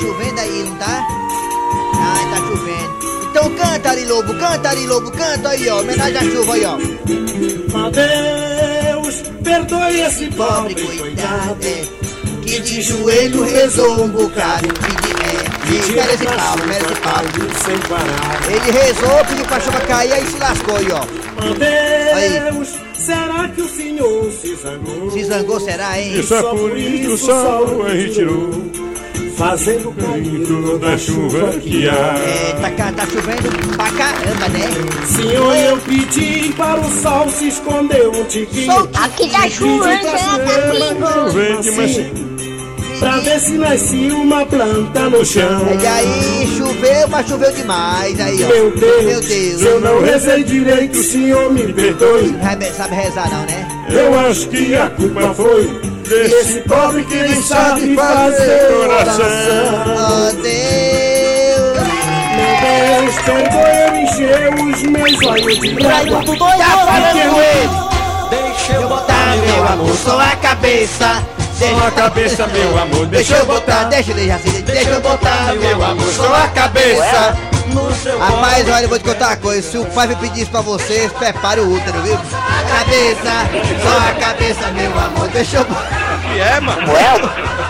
chovendo 0.00 0.40
aí, 0.40 0.64
não 0.64 0.76
tá? 0.76 1.06
Ai, 1.94 2.30
tá 2.30 2.36
chovendo. 2.48 3.00
Então 3.30 3.50
canta 3.54 3.90
ali, 3.90 4.04
lobo, 4.06 4.34
canta 4.34 4.70
ali, 4.70 4.86
lobo, 4.86 5.10
canta 5.12 5.48
aí, 5.50 5.68
ó. 5.68 5.80
Homenagem 5.80 6.16
à 6.16 6.22
chuva 6.22 6.54
aí, 6.54 6.64
ó. 6.64 6.78
Ó 7.74 7.90
Deus, 7.90 9.22
perdoe 9.44 10.00
esse 10.00 10.26
Pobre 10.30 10.74
pobre 10.74 10.98
coitado, 10.98 11.66
é, 11.66 11.84
que 12.42 12.60
de 12.60 12.82
joelho 12.82 13.44
rezou 13.44 14.04
um 14.04 14.08
bocado. 14.08 14.68
Pedi, 14.68 15.86
é, 15.86 15.88
e 15.88 15.92
merece 15.92 16.24
pau, 16.24 16.56
merece 16.66 17.00
pau. 17.00 17.24
Sem 17.64 17.78
parar. 17.88 18.50
Ele 18.50 18.78
rezou, 18.78 19.24
pediu 19.28 19.44
pra 19.44 19.60
chuva 19.60 19.80
cair, 19.80 20.12
aí 20.12 20.26
se 20.26 20.38
lascou 20.38 20.76
aí, 20.76 20.88
ó. 20.92 21.04
Ó 21.42 22.52
Deus, 22.52 22.68
será 22.94 23.48
que 23.48 23.62
o 23.62 23.68
Senhor 23.68 24.32
se 24.32 24.56
zangou? 24.56 25.10
Se 25.10 25.24
zangou, 25.24 25.60
será, 25.60 26.00
hein? 26.00 26.18
Isso 26.18 26.34
é 26.34 26.42
por 26.42 26.76
isso 26.76 26.98
que 26.98 27.06
o 27.06 27.18
sol 27.18 27.86
a 27.86 27.94
gente 27.94 28.14
tirou 28.14 28.89
Fazendo 29.40 29.90
cair 29.92 30.46
toda 30.46 30.92
a 30.92 30.98
chuva 30.98 31.48
que 31.52 31.88
há. 31.88 32.14
É, 32.18 32.70
tá, 32.76 32.92
tá 32.92 33.06
chovendo 33.06 33.74
pra 33.74 33.90
caramba, 33.92 34.48
né? 34.50 34.68
Senhor, 35.06 35.56
eu 35.56 35.78
pedi 35.78 36.52
para 36.58 36.78
o 36.78 36.90
sol 37.00 37.26
se 37.30 37.48
esconder 37.48 38.06
um 38.08 38.22
tiquinho. 38.24 38.70
Sol- 38.70 38.90
Aqui 39.02 39.30
tá 39.30 39.48
chovendo, 39.48 40.04
tá? 40.04 41.28
Vende, 41.32 41.70
mas 41.70 42.30
Pra 42.98 43.16
ver 43.20 43.40
se 43.40 43.52
nascia 43.52 44.14
uma 44.14 44.44
planta 44.44 45.08
no 45.08 45.24
chão. 45.24 45.66
E 45.80 45.86
aí 45.86 46.46
choveu, 46.58 47.08
mas 47.08 47.26
choveu 47.26 47.50
demais, 47.50 48.20
aí, 48.20 48.44
ó. 48.44 48.46
Meu 48.46 48.70
Deus, 48.76 49.04
Meu 49.06 49.20
Deus. 49.22 49.58
se 49.58 49.64
eu 49.64 49.80
não 49.80 50.02
rezei 50.02 50.44
direito, 50.44 50.98
o 50.98 51.02
Senhor 51.02 51.50
me 51.50 51.72
perdoe. 51.72 52.36
Sabe 52.76 52.94
rezar 52.94 53.30
não, 53.30 53.46
né? 53.46 53.66
Eu 53.88 54.18
acho 54.20 54.46
que 54.50 54.76
a 54.76 54.90
culpa 54.90 55.32
foi 55.32 55.89
desse 56.10 56.60
pobre 56.62 57.04
que 57.04 57.14
nem 57.14 57.40
sabe 57.42 57.94
fazer 57.94 58.72
oração. 58.72 59.24
Oh, 59.86 60.32
Deus. 60.42 61.80
Meu 62.36 62.52
Deus, 62.60 63.14
perdoe 63.24 63.76
eu 63.86 63.96
encher 63.96 64.54
os 64.54 64.82
meus 64.82 65.26
olhos 65.26 65.60
de 65.60 65.86
água. 65.86 66.24
Tá 66.58 66.86
falando 66.86 67.40
ele. 67.40 67.90
Deixa 68.30 68.72
Eu 68.72 68.88
botar 68.88 69.36
meu 69.36 69.68
amor 69.68 69.96
só 69.96 70.20
a 70.20 70.36
cabeça. 70.36 71.22
Só 71.56 71.86
a 71.86 71.90
cabeça, 71.90 72.46
meu 72.48 72.78
amor. 72.78 73.06
Deixa 73.06 73.36
eu 73.36 73.46
botar, 73.46 73.84
deixa 73.84 74.10
ele 74.12 74.30
assim, 74.32 74.62
deixa 74.62 74.90
eu 74.90 75.00
botar 75.00 75.54
meu 75.54 75.84
amor 75.84 76.12
só 76.12 76.34
a 76.34 76.48
cabeça. 76.48 77.49
Rapaz, 77.74 78.68
olha, 78.68 78.82
eu 78.84 78.88
vou 78.88 78.98
te 78.98 79.04
contar 79.04 79.28
uma 79.28 79.36
coisa. 79.36 79.70
Se 79.70 79.78
o 79.78 79.84
pai 79.86 80.06
me 80.08 80.16
pedir 80.16 80.42
isso 80.42 80.50
pra 80.50 80.60
vocês, 80.60 81.12
prepare 81.12 81.60
o 81.60 81.72
útero, 81.72 82.00
viu? 82.02 82.16
Cabeça, 82.16 83.48
só 83.82 83.98
a 84.08 84.12
cabeça, 84.20 84.66
meu 84.72 84.98
amor. 84.98 85.28
Deixa 85.28 85.58
eu. 85.58 85.64
que 85.64 86.40
é, 86.40 86.60
mano? 86.60 86.80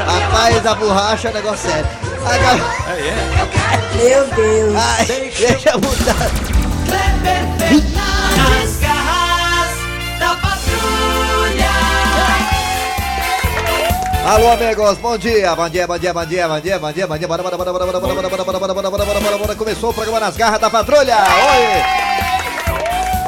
Rapaz, 0.06 0.66
a 0.66 0.74
borracha 0.74 1.28
é 1.28 1.30
um 1.30 1.34
negócio 1.34 1.70
sério. 1.70 1.86
Agora- 2.24 2.80
Meu 3.94 4.26
Deus. 4.34 4.74
Ai, 4.76 5.06
deixa 5.06 5.70
eu 5.70 5.80
mudar. 5.80 6.14
Nas 8.36 8.76
garras 8.76 9.70
da 10.18 10.34
patrulha. 10.36 11.70
Alô, 14.26 14.52
amigos, 14.52 14.98
bom 14.98 15.16
dia, 15.18 15.54
bom 15.56 15.68
dia, 15.68 15.86
bom 15.86 15.98
dia, 15.98 16.12
bom 16.14 16.24
dia, 16.26 16.46
bom 16.48 16.60
dia, 16.60 16.78
bom 16.78 16.92
dia, 16.92 17.06
bom 17.06 17.18
dia, 17.18 17.28
bora, 17.28 17.42
bora, 17.42 17.56
bora, 17.56 17.72
bora, 17.72 17.82
bora, 17.82 18.00
bora, 18.00 18.00
bora, 18.00 18.28
bora, 18.28 18.44
bora, 18.44 18.44
bora, 18.44 18.58
bora, 18.58 18.74
bora, 18.74 18.90
bora, 18.90 18.90
bora, 18.90 19.04
bora, 19.04 19.09
começou 19.60 19.90
o 19.90 19.92
programa 19.92 20.18
Nas 20.18 20.38
Garras 20.38 20.58
da 20.58 20.70
Patrulha, 20.70 21.14
oi! 21.18 21.82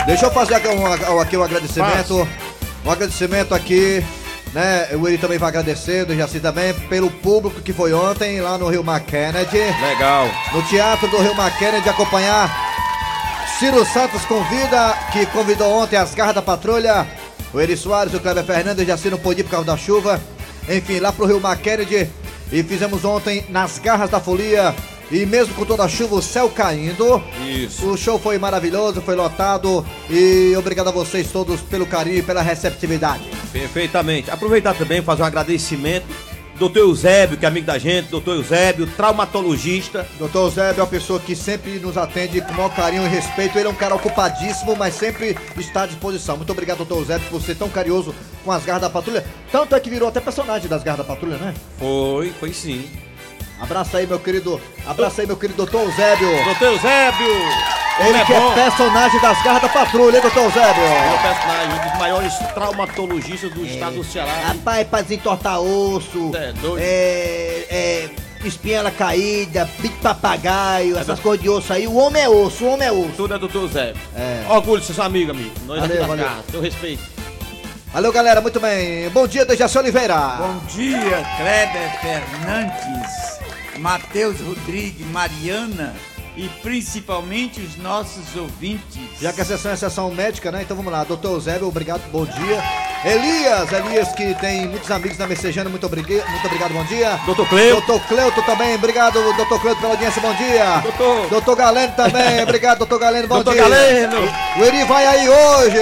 Deixa 0.07 0.25
eu 0.25 0.31
fazer 0.31 0.55
aqui 0.55 0.67
um, 0.67 1.21
aqui 1.21 1.37
um 1.37 1.43
agradecimento, 1.43 2.27
um 2.87 2.91
agradecimento 2.91 3.55
aqui, 3.55 4.03
né, 4.55 4.89
o 4.95 5.07
Eri 5.07 5.19
também 5.19 5.37
vai 5.37 5.51
agradecer, 5.51 6.07
do 6.07 6.17
Jaci 6.17 6.41
também, 6.41 6.73
pelo 6.89 7.11
público 7.11 7.61
que 7.61 7.75
foi 7.75 7.93
ontem 7.93 8.41
lá 8.41 8.57
no 8.57 8.71
Rio 8.71 8.81
McKennedy, 8.81 9.59
Legal. 9.59 10.27
no 10.55 10.63
Teatro 10.63 11.07
do 11.09 11.19
Rio 11.19 11.33
McKennedy, 11.33 11.87
acompanhar 11.87 12.51
Ciro 13.59 13.85
Santos 13.85 14.25
convida, 14.25 14.97
que 15.13 15.27
convidou 15.27 15.71
ontem 15.71 15.99
as 15.99 16.15
garras 16.15 16.35
da 16.35 16.41
patrulha. 16.41 17.07
O 17.53 17.61
Eri 17.61 17.77
Soares, 17.77 18.15
o 18.15 18.21
Kleber 18.21 18.43
Fernandes 18.43 18.87
já 18.87 18.97
não 19.11 19.19
pôde 19.19 19.43
ir 19.43 19.45
por 19.45 19.51
causa 19.51 19.67
da 19.67 19.77
chuva. 19.77 20.19
Enfim, 20.67 20.99
lá 20.99 21.13
pro 21.13 21.27
Rio 21.27 21.43
McKennedy. 21.45 22.11
E 22.51 22.63
fizemos 22.63 23.05
ontem 23.05 23.45
nas 23.51 23.79
garras 23.79 24.09
da 24.09 24.19
folia. 24.19 24.75
E 25.13 25.27
mesmo 25.27 25.55
com 25.55 25.67
toda 25.67 25.85
a 25.85 25.89
chuva, 25.89 26.17
o 26.17 26.23
céu 26.23 26.49
caindo. 26.49 27.23
Isso. 27.47 27.87
O 27.87 27.99
show 27.99 28.19
foi 28.19 28.39
maravilhoso, 28.39 29.03
foi 29.03 29.15
lotado. 29.15 29.85
E 30.09 30.55
obrigado 30.57 30.89
a 30.89 30.91
vocês 30.91 31.31
todos 31.31 31.61
pelo 31.61 31.85
carinho 31.85 32.17
e 32.17 32.23
pela 32.23 32.41
receptividade. 32.41 33.23
Perfeitamente. 33.53 34.31
Aproveitar 34.31 34.75
também 34.75 35.01
e 35.01 35.03
fazer 35.03 35.23
um 35.23 35.27
agradecimento. 35.27 36.07
Doutor 36.59 36.81
Eusébio, 36.81 37.37
que 37.37 37.45
é 37.45 37.49
amigo 37.49 37.67
da 37.67 37.77
gente, 37.77 38.09
doutor 38.09 38.37
Eusébio, 38.37 38.87
traumatologista. 38.87 40.07
Doutor 40.19 40.51
Zé 40.51 40.71
é 40.71 40.75
uma 40.75 40.87
pessoa 40.87 41.19
que 41.19 41.35
sempre 41.35 41.79
nos 41.79 41.97
atende 41.97 42.41
com 42.41 42.53
o 42.53 42.57
maior 42.57 42.75
carinho 42.75 43.05
e 43.05 43.09
respeito. 43.09 43.59
Ele 43.59 43.67
é 43.67 43.71
um 43.71 43.75
cara 43.75 43.95
ocupadíssimo, 43.95 44.77
mas 44.77 44.95
sempre 44.95 45.37
está 45.59 45.83
à 45.83 45.87
disposição. 45.87 46.37
Muito 46.37 46.53
obrigado, 46.53 46.79
doutor 46.79 47.05
Zé, 47.05 47.19
por 47.19 47.43
ser 47.43 47.57
tão 47.57 47.69
carinhoso 47.69 48.15
com 48.45 48.53
as 48.53 48.65
garras 48.65 48.83
da 48.83 48.91
patrulha. 48.91 49.25
Tanto 49.51 49.75
é 49.75 49.81
que 49.81 49.91
virou 49.91 50.09
até 50.09 50.21
personagem 50.21 50.69
das 50.69 50.83
garras 50.83 51.05
da 51.05 51.13
patrulha, 51.13 51.37
né? 51.37 51.53
Foi, 51.79 52.33
foi 52.39 52.53
sim. 52.53 52.89
Abraça 53.63 53.99
aí, 53.99 54.07
meu 54.07 54.19
querido. 54.19 54.61
Abraça 54.87 55.21
aí, 55.23 55.27
meu 55.27 55.37
querido 55.37 55.57
doutor 55.65 55.83
Eusébio. 55.83 56.45
Doutor 56.45 56.67
Eusébio! 56.73 57.73
Ele 58.01 58.17
é 58.19 58.25
que 58.25 58.33
bom. 58.33 58.51
é 58.53 58.55
personagem 58.55 59.21
das 59.21 59.43
garras 59.45 59.63
da 59.63 59.69
patrulha, 59.69 60.17
hein, 60.17 60.23
doutor 60.23 60.41
É 60.41 60.43
o 60.43 60.47
Eusébio? 60.47 60.83
personagem, 61.23 61.73
um 61.87 61.91
dos 61.91 61.99
maiores 61.99 62.35
traumatologistas 62.55 63.53
do 63.53 63.65
estado 63.65 63.97
do 63.97 64.05
Ceará. 64.05 64.33
Rapaz, 64.49 64.87
pra 64.89 65.03
desentortar 65.03 65.61
osso, 65.61 66.33
É, 66.35 66.53
doido. 66.53 66.79
é, 66.83 67.67
é, 67.71 68.11
espinhela 68.45 68.91
caída, 68.91 69.69
bico 69.79 69.97
papagaio, 70.03 70.99
essas 70.99 71.21
coisas 71.21 71.43
de 71.43 71.49
osso 71.51 71.73
aí. 71.73 71.87
O 71.87 71.95
homem 71.97 72.23
é 72.23 72.29
osso, 72.29 72.65
o 72.65 72.69
homem 72.73 72.89
é 72.89 72.93
osso. 72.93 73.13
Tudo 73.17 73.35
é 73.35 73.39
doutor 73.39 73.63
Eusébio. 73.63 74.01
É. 74.17 74.43
Orgulho 74.49 74.81
de 74.81 74.87
ser 74.87 74.95
seu 74.95 75.05
amigo, 75.05 75.31
amigo. 75.31 75.53
Nós 75.67 75.81
Valeu, 75.81 76.07
valeu. 76.07 76.25
garras, 76.25 76.45
teu 76.51 76.61
respeito. 76.63 77.03
Valeu, 77.93 78.11
galera, 78.11 78.41
muito 78.41 78.59
bem. 78.59 79.11
Bom 79.11 79.27
dia, 79.27 79.45
Dejaci 79.45 79.77
Oliveira. 79.77 80.17
Bom 80.39 80.59
dia, 80.75 81.23
Kleber 81.37 82.01
Fernandes, 82.01 83.22
Matheus 83.83 84.41
Rodrigues, 84.41 85.05
Mariana 85.11 85.93
e 86.37 86.49
principalmente 86.63 87.61
os 87.61 87.77
nossos 87.77 88.35
ouvintes. 88.37 89.03
Já 89.21 89.33
que 89.33 89.41
a 89.41 89.45
sessão 89.45 89.73
é 89.73 89.77
sessão 89.77 90.11
médica, 90.11 90.51
né? 90.53 90.63
Então 90.63 90.77
vamos 90.77 90.91
lá. 90.93 91.03
Doutor 91.05 91.33
Eusébio, 91.33 91.67
obrigado, 91.67 92.01
bom 92.13 92.25
dia. 92.25 92.63
Elias, 93.05 93.73
Elias 93.73 94.13
que 94.13 94.33
tem 94.37 94.69
muitos 94.69 94.89
amigos 94.91 95.19
na 95.19 95.27
Messejana, 95.27 95.69
muito, 95.69 95.85
obriga- 95.85 96.25
muito 96.31 96.47
obrigado, 96.47 96.73
bom 96.73 96.85
dia. 96.85 97.19
Doutor 97.27 97.47
Cleuto. 97.49 97.85
Doutor 97.87 98.07
Cleuto 98.09 98.43
também, 98.45 98.75
obrigado, 98.77 99.15
doutor 99.35 99.61
Cleuto 99.61 99.81
pela 99.81 99.95
audiência, 99.95 100.23
bom 100.23 100.33
dia. 100.35 100.79
Doutor. 100.83 101.29
Doutor 101.29 101.57
Galeno 101.57 101.93
também, 101.95 102.41
obrigado, 102.45 102.79
doutor 102.79 102.99
Galeno, 103.01 103.27
bom 103.27 103.35
Doutor 103.35 103.53
dia. 103.55 103.63
Galeno. 103.65 104.17
O 104.59 104.65
Eri 104.65 104.85
vai 104.85 105.07
aí 105.07 105.29
hoje. 105.29 105.79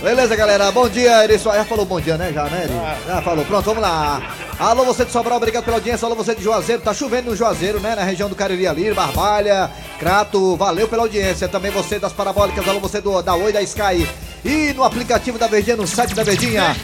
Beleza, 0.00 0.36
galera, 0.36 0.70
bom 0.70 0.88
dia, 0.88 1.24
Eri 1.24 1.38
Soares. 1.40 1.64
Já 1.64 1.68
falou 1.68 1.84
bom 1.84 2.00
dia, 2.00 2.16
né? 2.16 2.32
Já, 2.32 2.44
né, 2.44 2.62
Eri? 2.64 3.04
Já 3.08 3.20
falou, 3.20 3.44
pronto, 3.44 3.64
vamos 3.64 3.82
lá. 3.82 4.22
Alô, 4.58 4.84
você 4.84 5.04
de 5.04 5.12
Sobral, 5.12 5.36
obrigado 5.36 5.64
pela 5.64 5.76
audiência. 5.76 6.04
Alô, 6.04 6.16
você 6.16 6.34
de 6.34 6.42
Juazeiro, 6.42 6.82
tá 6.82 6.92
chovendo 6.92 7.30
no 7.30 7.36
Juazeiro, 7.36 7.78
né? 7.78 7.94
Na 7.94 8.02
região 8.02 8.28
do 8.28 8.34
Cariri 8.34 8.66
ali, 8.66 8.92
Barbalha, 8.92 9.70
Crato, 10.00 10.56
valeu 10.56 10.88
pela 10.88 11.04
audiência. 11.04 11.48
Também 11.48 11.70
você 11.70 12.00
das 12.00 12.12
Parabólicas, 12.12 12.66
alô, 12.66 12.80
você 12.80 13.00
do, 13.00 13.22
da 13.22 13.36
Oi, 13.36 13.52
da 13.52 13.62
Sky. 13.62 14.08
E 14.44 14.72
no 14.72 14.82
aplicativo 14.82 15.38
da 15.38 15.46
Verdinha, 15.46 15.76
no 15.76 15.86
site 15.86 16.12
da 16.12 16.24
Verdinha. 16.24 16.76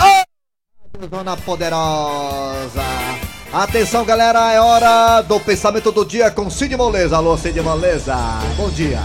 Ô, 0.00 1.06
Dona 1.06 1.36
Poderosa. 1.36 2.82
Atenção, 3.52 4.04
galera, 4.04 4.52
é 4.52 4.60
hora 4.60 5.22
do 5.22 5.38
pensamento 5.38 5.92
do 5.92 6.04
dia 6.04 6.32
com 6.32 6.50
Cid 6.50 6.76
Moleza. 6.76 7.16
Alô, 7.16 7.38
Cid 7.38 7.60
Moleza, 7.60 8.16
bom 8.56 8.68
dia. 8.70 9.00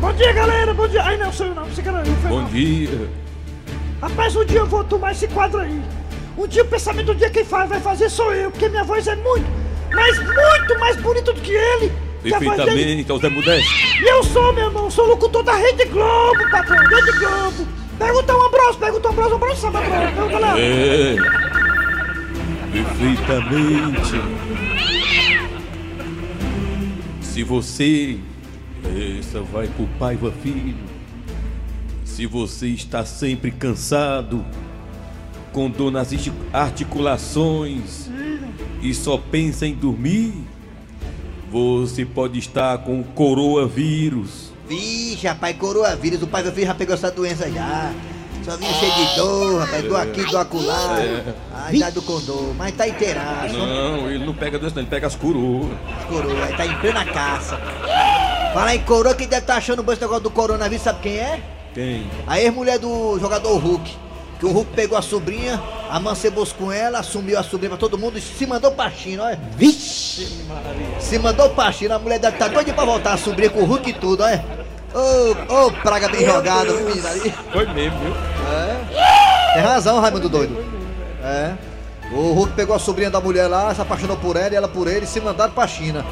Bom 0.00 0.12
dia, 0.12 0.32
galera. 0.32 0.72
Bom 0.72 0.86
dia. 0.86 1.02
Ai, 1.02 1.16
não, 1.16 1.32
sou 1.32 1.46
eu 1.46 1.54
não. 1.54 1.64
Você 1.64 1.82
quer 1.82 1.92
eu, 1.94 2.04
foi 2.04 2.30
Bom 2.30 2.44
dia. 2.44 3.21
Rapaz, 4.02 4.34
um 4.36 4.44
dia 4.44 4.58
eu 4.58 4.66
vou 4.66 4.82
tomar 4.84 5.12
esse 5.12 5.28
quadro 5.28 5.60
aí. 5.60 5.80
Um 6.36 6.46
dia 6.46 6.62
o 6.62 6.66
pensamento 6.66 7.06
do 7.06 7.14
dia 7.14 7.30
quem 7.30 7.44
faz, 7.44 7.68
vai 7.68 7.80
fazer 7.80 8.08
sou 8.10 8.34
eu, 8.34 8.50
porque 8.50 8.68
minha 8.68 8.82
voz 8.84 9.06
é 9.06 9.14
muito, 9.14 9.46
mas 9.92 10.18
muito 10.18 10.80
mais 10.80 10.96
bonita 10.96 11.32
do 11.32 11.40
que 11.40 11.52
ele. 11.52 11.92
Que 12.22 12.34
a 12.34 12.38
voz 12.38 12.56
dele- 12.56 12.70
Perfeitamente, 12.70 13.12
ao 13.12 13.18
Zé 13.18 13.28
Modesto. 13.28 13.70
E 14.00 14.04
eu 14.10 14.22
sou, 14.24 14.52
meu 14.52 14.64
irmão, 14.66 14.90
sou 14.90 15.06
locutor 15.06 15.42
da 15.44 15.54
Rede 15.54 15.84
Globo, 15.86 16.50
patrão, 16.50 16.78
Rede 16.84 17.18
Globo. 17.18 17.68
Pergunta 17.98 18.32
ao 18.32 18.46
Ambrosio, 18.46 18.74
pergunta 18.80 19.08
ao 19.08 19.12
Ambrosio, 19.12 19.36
Ambrosio 19.36 19.56
sabe, 19.62 19.76
Ambrosio, 19.78 20.08
então, 20.10 20.28
galera. 20.28 20.58
É. 20.60 21.16
Perfeitamente. 22.72 24.22
Se 27.20 27.42
você. 27.44 28.18
Essa 29.20 29.40
vai 29.42 29.68
pro 29.68 29.86
Paiva 29.98 30.32
Filho. 30.42 30.91
Se 32.22 32.26
você 32.28 32.68
está 32.68 33.04
sempre 33.04 33.50
cansado, 33.50 34.44
com 35.52 35.68
dor 35.68 35.90
nas 35.90 36.12
artic- 36.12 36.32
articulações 36.52 38.08
e 38.80 38.94
só 38.94 39.18
pensa 39.18 39.66
em 39.66 39.74
dormir, 39.74 40.32
você 41.50 42.04
pode 42.04 42.38
estar 42.38 42.78
com 42.78 43.02
coronavírus. 43.02 44.52
Vixe, 44.68 45.26
rapaz, 45.26 45.56
coronavírus, 45.56 46.22
o 46.22 46.28
pai 46.28 46.44
do 46.44 46.52
filho 46.52 46.68
já 46.68 46.74
pegou 46.76 46.94
essa 46.94 47.10
doença 47.10 47.50
já. 47.50 47.92
Só 48.44 48.56
vinha 48.56 48.72
cheio 48.72 48.92
de 48.94 49.16
dor, 49.16 49.58
rapaz, 49.62 49.82
dor 49.82 49.96
aqui, 49.96 50.24
dor 50.26 50.38
acolá. 50.42 50.98
A 51.66 51.74
idade 51.74 51.96
do 51.96 52.02
condor, 52.02 52.54
mas 52.56 52.72
tá 52.76 52.86
inteiraço. 52.86 53.58
Não, 53.58 54.08
ele 54.08 54.24
não 54.24 54.32
pega 54.32 54.60
doce, 54.60 54.76
não, 54.76 54.82
ele 54.82 54.90
pega 54.90 55.08
as 55.08 55.16
coroas. 55.16 55.72
Coroa, 56.08 56.46
tá 56.56 56.64
em 56.66 56.78
plena 56.78 57.04
caça. 57.04 57.56
Fala 58.54 58.76
em 58.76 58.80
coroa, 58.84 59.12
quem 59.12 59.26
deve 59.26 59.42
estar 59.42 59.56
achando 59.56 59.82
bom 59.82 59.90
esse 59.90 60.00
negócio 60.00 60.22
do 60.22 60.30
coronavírus, 60.30 60.84
sabe 60.84 61.00
quem 61.00 61.16
é? 61.16 61.42
Quem? 61.74 62.10
A 62.26 62.40
ex-mulher 62.40 62.78
do 62.78 63.18
jogador 63.18 63.56
Hulk. 63.56 64.02
Que 64.38 64.46
o 64.46 64.50
Hulk 64.50 64.72
pegou 64.74 64.98
a 64.98 65.02
sobrinha, 65.02 65.62
amancebou-se 65.88 66.52
com 66.52 66.72
ela, 66.72 66.98
assumiu 66.98 67.38
a 67.38 67.44
sobrinha 67.44 67.70
pra 67.70 67.78
todo 67.78 67.96
mundo 67.96 68.18
e 68.18 68.20
se 68.20 68.44
mandou 68.44 68.72
pra 68.72 68.90
China, 68.90 69.22
olha. 69.22 69.38
Vixe! 69.56 70.28
Se 70.98 71.16
mandou 71.18 71.48
pra 71.50 71.70
China, 71.70 71.94
a 71.94 71.98
mulher 72.00 72.18
deve 72.18 72.34
estar 72.34 72.48
doida 72.48 72.72
pra 72.72 72.84
voltar 72.84 73.12
a 73.12 73.16
sobrinha 73.16 73.50
com 73.50 73.60
o 73.60 73.64
Hulk 73.64 73.90
e 73.90 73.92
tudo, 73.92 74.24
olha. 74.24 74.44
Ô, 74.92 75.66
ô, 75.66 75.70
praga 75.70 76.08
bem 76.08 76.26
jogada, 76.26 76.72
menina 76.72 77.08
ali. 77.08 77.32
Foi 77.52 77.66
mesmo, 77.72 78.00
viu? 78.00 78.14
Tem 79.54 79.62
razão, 79.62 80.00
Raimundo 80.00 80.28
doido. 80.28 80.56
É. 81.22 81.54
O 82.12 82.32
Hulk 82.32 82.52
pegou 82.54 82.74
a 82.74 82.80
sobrinha 82.80 83.10
da 83.10 83.20
mulher 83.20 83.46
lá, 83.46 83.72
se 83.72 83.80
apaixonou 83.80 84.16
por 84.16 84.36
ela 84.36 84.52
e 84.52 84.56
ela 84.56 84.68
por 84.68 84.88
ele 84.88 85.04
e 85.04 85.08
se 85.08 85.20
mandaram 85.20 85.52
pra 85.52 85.68
China. 85.68 86.04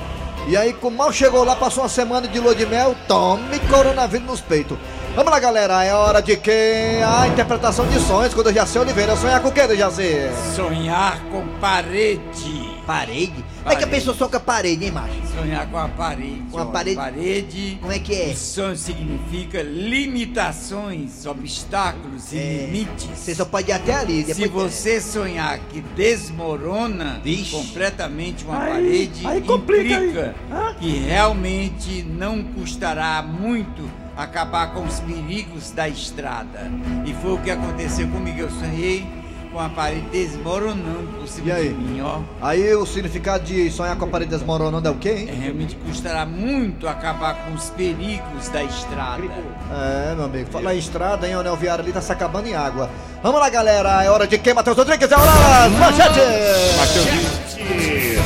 E 0.46 0.56
aí, 0.56 0.72
como 0.72 0.96
mal 0.96 1.12
chegou 1.12 1.44
lá, 1.44 1.56
passou 1.56 1.82
uma 1.82 1.88
semana 1.88 2.28
de 2.28 2.38
lua 2.38 2.54
de 2.54 2.64
mel, 2.64 2.94
tome 3.08 3.58
coronavírus 3.68 4.26
nos 4.26 4.40
peitos. 4.40 4.78
Vamos 5.20 5.34
lá, 5.34 5.38
galera, 5.38 5.84
é 5.84 5.92
hora 5.92 6.22
de 6.22 6.34
quem? 6.34 7.02
A 7.02 7.28
interpretação 7.28 7.86
de 7.86 8.00
sonhos 8.00 8.32
com 8.32 8.40
o 8.40 8.42
Dejaci 8.42 8.78
Oliveira. 8.78 9.14
Sonhar 9.16 9.42
com 9.42 9.48
o 9.48 9.52
que, 9.52 9.66
Dejaci? 9.66 10.30
Sonhar 10.56 11.20
com 11.30 11.46
parede. 11.60 12.70
Parede? 12.86 13.44
Como 13.62 13.70
é 13.70 13.76
que 13.76 13.84
a 13.84 13.86
pessoa 13.86 14.16
soca 14.16 14.40
parede, 14.40 14.86
hein, 14.86 14.90
macho? 14.90 15.12
Sonhar 15.38 15.66
com 15.70 15.76
a 15.76 15.88
parede. 15.88 16.42
Com 16.50 16.58
a 16.58 16.64
parede? 16.66 16.96
Parede. 16.96 17.78
Como 17.82 17.92
é 17.92 17.98
que 17.98 18.14
é? 18.14 18.26
O 18.28 18.36
sonho 18.36 18.74
significa 18.76 19.62
limitações, 19.62 21.26
obstáculos 21.26 22.32
e 22.32 22.36
limites. 22.72 23.10
Você 23.14 23.34
só 23.34 23.44
pode 23.44 23.68
ir 23.68 23.74
até 23.74 23.94
ali. 23.94 24.24
Se 24.24 24.32
Depois... 24.40 24.72
você 24.72 25.02
sonhar 25.02 25.58
que 25.68 25.82
desmorona 25.82 27.20
Vixe. 27.22 27.50
completamente 27.54 28.42
uma 28.46 28.58
Aí- 28.58 28.72
parede, 28.72 29.26
aí 29.26 29.40
complica 29.42 29.98
aí. 29.98 30.08
implica 30.08 30.34
Hã? 30.50 30.74
que 30.80 30.88
realmente 31.00 32.02
não 32.04 32.42
custará 32.42 33.22
muito 33.22 33.82
acabar 34.16 34.72
com 34.72 34.84
os 34.84 35.00
perigos 35.00 35.70
da 35.70 35.88
estrada. 35.88 36.70
E 37.06 37.14
foi 37.14 37.32
o 37.32 37.38
que 37.38 37.50
aconteceu 37.50 38.06
comigo. 38.08 38.38
Eu 38.40 38.50
sonhei 38.50 39.06
com 39.52 39.58
a 39.58 39.68
parede 39.68 40.06
desmoronando 40.12 41.08
por 41.18 41.26
cima 41.26 41.48
E 41.48 41.52
aí? 41.52 41.68
de 41.70 41.74
mim, 41.74 42.00
ó. 42.02 42.20
Aí 42.40 42.72
o 42.72 42.86
significado 42.86 43.42
de 43.44 43.68
sonhar 43.70 43.96
com 43.96 44.04
a 44.04 44.08
parede 44.08 44.30
desmoronando 44.30 44.86
é 44.86 44.90
o 44.92 44.94
quê, 44.94 45.08
É, 45.08 45.18
hein? 45.22 45.38
realmente 45.42 45.74
custará 45.74 46.24
muito 46.24 46.86
acabar 46.86 47.34
com 47.34 47.54
os 47.54 47.68
perigos 47.70 48.48
da 48.52 48.62
estrada. 48.62 49.24
É, 49.72 50.14
meu 50.14 50.26
amigo. 50.26 50.48
Falar 50.52 50.74
em 50.74 50.78
estrada, 50.78 51.26
hein? 51.26 51.34
O 51.34 51.40
anel 51.40 51.56
viário 51.56 51.82
ali 51.82 51.92
tá 51.92 52.00
se 52.00 52.12
acabando 52.12 52.46
em 52.46 52.54
água. 52.54 52.88
Vamos 53.24 53.40
lá, 53.40 53.50
galera. 53.50 54.04
É 54.04 54.08
hora 54.10 54.24
de 54.26 54.38
quem, 54.38 54.54
Matheus 54.54 54.76
Rodrigues? 54.76 55.10
É 55.10 55.16
hora 55.16 55.32
das 55.32 55.72
manchetes! 55.72 56.76
Mateuzinho. 56.78 58.20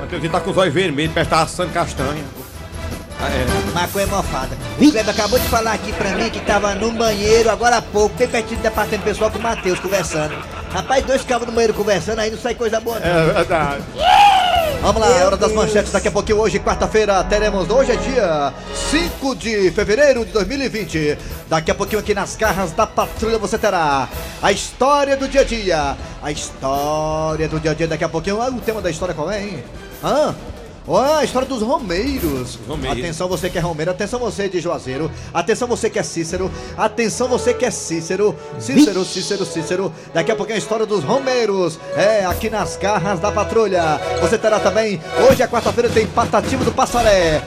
Mateuzinho 0.00 0.32
tá 0.32 0.40
com 0.40 0.50
os 0.50 0.56
olhos 0.56 0.74
vermelhos, 0.74 1.12
parece 1.14 1.30
que 1.30 1.36
tá 1.36 1.42
assando 1.42 1.72
castanha. 1.72 2.24
Ah, 3.20 3.28
é. 3.28 3.72
Maconha 3.74 4.06
mofada. 4.06 4.56
O 4.76 4.90
Kleber 4.90 5.08
acabou 5.10 5.38
de 5.38 5.48
falar 5.48 5.72
aqui 5.72 5.92
pra 5.92 6.10
mim 6.10 6.30
que 6.30 6.40
tava 6.40 6.74
no 6.74 6.92
banheiro 6.92 7.50
agora 7.50 7.78
há 7.78 7.82
pouco, 7.82 8.14
bem 8.16 8.28
pertinho 8.28 8.60
do 8.60 8.62
departamento 8.62 9.02
pessoal 9.04 9.30
com 9.30 9.38
o 9.38 9.42
Matheus 9.42 9.80
conversando. 9.80 10.34
Rapaz, 10.70 11.04
dois 11.04 11.22
cabos 11.24 11.46
no 11.48 11.52
banheiro 11.52 11.74
conversando, 11.74 12.20
aí 12.20 12.30
não 12.30 12.38
sai 12.38 12.54
coisa 12.54 12.78
boa. 12.78 13.00
não. 13.00 13.06
É 13.06 13.32
verdade. 13.32 13.82
Vamos 14.80 15.00
lá, 15.02 15.08
é 15.08 15.24
hora 15.24 15.36
das 15.36 15.52
manchetes. 15.52 15.90
Daqui 15.90 16.06
a 16.06 16.12
pouquinho, 16.12 16.38
hoje, 16.38 16.60
quarta-feira, 16.60 17.24
teremos. 17.24 17.68
Hoje 17.68 17.90
é 17.90 17.96
dia 17.96 18.52
5 18.90 19.34
de 19.34 19.72
fevereiro 19.72 20.24
de 20.24 20.30
2020. 20.30 21.18
Daqui 21.48 21.72
a 21.72 21.74
pouquinho, 21.74 21.98
aqui 22.00 22.14
nas 22.14 22.36
garras 22.36 22.70
da 22.70 22.86
patrulha, 22.86 23.38
você 23.38 23.58
terá 23.58 24.08
a 24.40 24.52
história 24.52 25.16
do 25.16 25.26
dia 25.26 25.40
a 25.40 25.44
dia. 25.44 25.96
A 26.22 26.30
história 26.30 27.48
do 27.48 27.58
dia 27.58 27.72
a 27.72 27.74
dia. 27.74 27.88
Daqui 27.88 28.04
a 28.04 28.08
pouquinho, 28.08 28.40
ah, 28.40 28.48
o 28.48 28.60
tema 28.60 28.80
da 28.80 28.90
história 28.90 29.12
qual 29.14 29.28
é, 29.28 29.42
hein? 29.42 29.64
Hã? 30.04 30.32
Ó, 30.88 31.18
a 31.18 31.22
história 31.22 31.46
dos 31.46 31.60
Romeiros. 31.60 32.58
Romeiros. 32.66 32.98
Atenção 32.98 33.28
você 33.28 33.50
que 33.50 33.58
é 33.58 33.60
Romeiro, 33.60 33.90
atenção 33.90 34.18
você 34.18 34.48
de 34.48 34.58
Juazeiro, 34.58 35.10
atenção 35.34 35.68
você 35.68 35.90
que 35.90 35.98
é 35.98 36.02
Cícero, 36.02 36.50
atenção 36.76 37.28
você 37.28 37.52
que 37.52 37.66
é 37.66 37.70
Cícero, 37.70 38.34
Cícero, 38.58 39.04
Cícero, 39.04 39.44
Cícero. 39.44 39.92
Daqui 40.14 40.32
a 40.32 40.36
pouquinho 40.36 40.56
a 40.56 40.58
história 40.58 40.86
dos 40.86 41.04
Romeiros. 41.04 41.78
É, 41.94 42.24
aqui 42.24 42.48
nas 42.48 42.76
garras 42.76 43.20
da 43.20 43.30
patrulha. 43.30 44.00
Você 44.22 44.38
terá 44.38 44.58
também, 44.58 44.98
hoje 45.28 45.42
é 45.42 45.46
quarta-feira, 45.46 45.90
tem 45.90 46.06
Patativo 46.06 46.64
do 46.64 46.72
Passaré. 46.72 47.42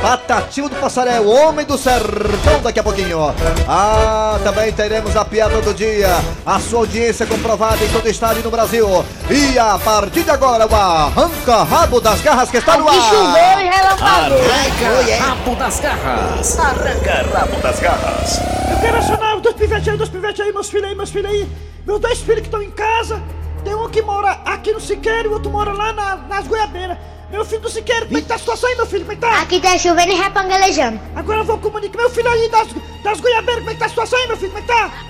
Patativo 0.00 0.68
do 0.68 0.76
Passaré, 0.76 1.18
o 1.20 1.26
homem 1.28 1.66
do 1.66 1.76
sertão, 1.76 2.60
daqui 2.62 2.78
a 2.78 2.82
pouquinho. 2.84 3.34
Ah, 3.68 4.38
também 4.44 4.72
teremos 4.72 5.16
a 5.16 5.24
piada 5.24 5.60
do 5.60 5.74
dia. 5.74 6.08
A 6.46 6.60
sua 6.60 6.80
audiência 6.80 7.26
comprovada 7.26 7.84
em 7.84 7.88
todo 7.88 8.04
o 8.04 8.08
estado 8.08 8.38
e 8.38 8.42
no 8.42 8.50
Brasil. 8.50 8.86
E 9.28 9.58
a 9.58 9.76
partir 9.76 10.22
de 10.22 10.30
agora, 10.30 10.66
o 10.68 10.74
arranca-rabo 10.74 12.00
das 12.00 12.20
garras 12.20 12.48
que 12.48 12.58
está 12.58 12.76
no 12.76 12.88
ar. 12.88 12.94
Choveu 12.94 13.60
e 13.60 13.68
relampagou. 13.68 14.38
Ai, 14.52 14.70
foi, 15.02 15.10
é. 15.10 15.16
Rabo 15.18 15.56
das 15.56 15.80
garras. 15.80 16.58
Arranca 16.58 17.26
rabo 17.36 17.56
das 17.60 17.80
garras. 17.80 18.40
Eu 18.70 18.78
quero 18.80 18.98
acionar 18.98 19.36
os 19.36 19.42
dois 19.42 19.56
pivetes 19.56 19.88
aí, 19.88 19.96
dois 19.96 20.10
pivetes 20.10 20.40
aí, 20.40 20.52
meus 20.52 20.70
filhos 20.70 20.88
aí, 20.88 20.94
meus 20.94 21.10
filhos 21.10 21.30
aí. 21.30 21.48
Meus 21.84 22.00
dois 22.00 22.18
filhos 22.20 22.40
que 22.42 22.46
estão 22.46 22.62
em 22.62 22.70
casa. 22.70 23.20
Tem 23.64 23.74
um 23.74 23.88
que 23.88 24.00
mora 24.00 24.38
aqui 24.44 24.72
no 24.72 24.80
Siqueiro 24.80 25.24
e 25.24 25.28
o 25.28 25.32
outro 25.32 25.50
mora 25.50 25.72
lá 25.72 25.92
na- 25.92 26.16
nas 26.28 26.46
Goiabeiras. 26.46 26.96
Meu 27.30 27.44
filho 27.44 27.60
do 27.60 27.68
Siqueiro, 27.68 28.06
como 28.06 28.18
é 28.18 28.22
que 28.22 28.26
tá 28.26 28.36
a 28.36 28.38
situação 28.38 28.68
aí, 28.70 28.76
meu 28.76 28.86
filho? 28.86 29.04
Como 29.04 29.12
é 29.12 29.14
que 29.16 29.20
tá? 29.20 29.42
Aqui 29.42 29.60
tá 29.60 29.76
chovendo 29.76 30.12
e 30.12 30.14
repangalejando. 30.14 30.98
Agora 31.14 31.40
eu 31.40 31.44
vou 31.44 31.58
comunicar. 31.58 31.98
Meu 31.98 32.10
filho 32.10 32.28
aí 32.28 32.48
das, 32.48 32.68
das 33.02 33.20
Goiabeiras, 33.20 33.58
como 33.60 33.70
é 33.70 33.74
que 33.74 33.80
tá 33.80 33.86
a 33.86 33.88
situação 33.90 34.18
aí, 34.18 34.26
meu 34.26 34.36
filho? 34.36 34.52
Como 34.52 34.64
é 34.64 34.66
que 34.66 34.68
tá? 34.68 35.08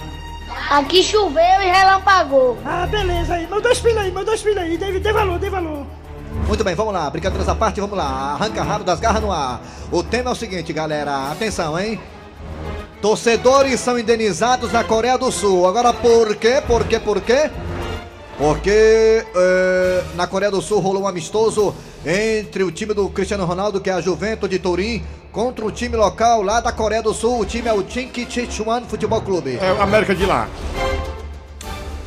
Aqui 0.70 1.02
choveu 1.02 1.62
e 1.62 1.66
relampagou. 1.66 2.58
Ah, 2.64 2.86
beleza 2.86 3.34
aí. 3.34 3.46
Meus 3.46 3.62
dois 3.62 3.78
filhos 3.78 3.98
aí, 3.98 4.10
meus 4.10 4.26
dois 4.26 4.42
filhos 4.42 4.58
aí. 4.58 4.76
Dê, 4.76 4.98
dê 4.98 5.12
valor, 5.12 5.38
dê 5.38 5.48
valor. 5.48 5.86
Muito 6.46 6.64
bem, 6.64 6.74
vamos 6.74 6.92
lá. 6.92 7.08
Brincadeiras 7.08 7.48
à 7.48 7.54
parte, 7.54 7.80
vamos 7.80 7.96
lá. 7.96 8.32
Arranca 8.34 8.62
rabo 8.62 8.82
das 8.82 8.98
garras 8.98 9.22
no 9.22 9.30
ar. 9.30 9.60
O 9.92 10.02
tema 10.02 10.30
é 10.30 10.32
o 10.32 10.36
seguinte, 10.36 10.72
galera. 10.72 11.30
Atenção, 11.30 11.78
hein? 11.78 12.00
Torcedores 13.00 13.78
são 13.78 13.98
indenizados 13.98 14.72
na 14.72 14.82
Coreia 14.82 15.16
do 15.16 15.30
Sul. 15.30 15.68
Agora, 15.68 15.92
por 15.92 16.34
quê? 16.34 16.60
Por 16.66 16.84
quê? 16.84 16.98
Por 16.98 17.20
quê? 17.20 17.50
Porque 18.38 19.24
eh, 19.34 20.04
na 20.14 20.28
Coreia 20.28 20.50
do 20.50 20.62
Sul 20.62 20.78
rolou 20.78 21.02
um 21.02 21.08
amistoso 21.08 21.74
entre 22.06 22.62
o 22.62 22.70
time 22.70 22.94
do 22.94 23.08
Cristiano 23.08 23.44
Ronaldo, 23.44 23.80
que 23.80 23.90
é 23.90 23.92
a 23.92 24.00
Juventus 24.00 24.48
de 24.48 24.60
Turim, 24.60 25.02
contra 25.32 25.64
o 25.64 25.72
time 25.72 25.96
local 25.96 26.40
lá 26.42 26.60
da 26.60 26.70
Coreia 26.70 27.02
do 27.02 27.12
Sul. 27.12 27.40
O 27.40 27.44
time 27.44 27.68
é 27.68 27.72
o 27.72 27.84
Chinkichichuan 27.86 28.82
Futebol 28.82 29.20
Clube. 29.22 29.58
É 29.60 29.72
o 29.72 29.82
América 29.82 30.14
de 30.14 30.24
lá. 30.24 30.48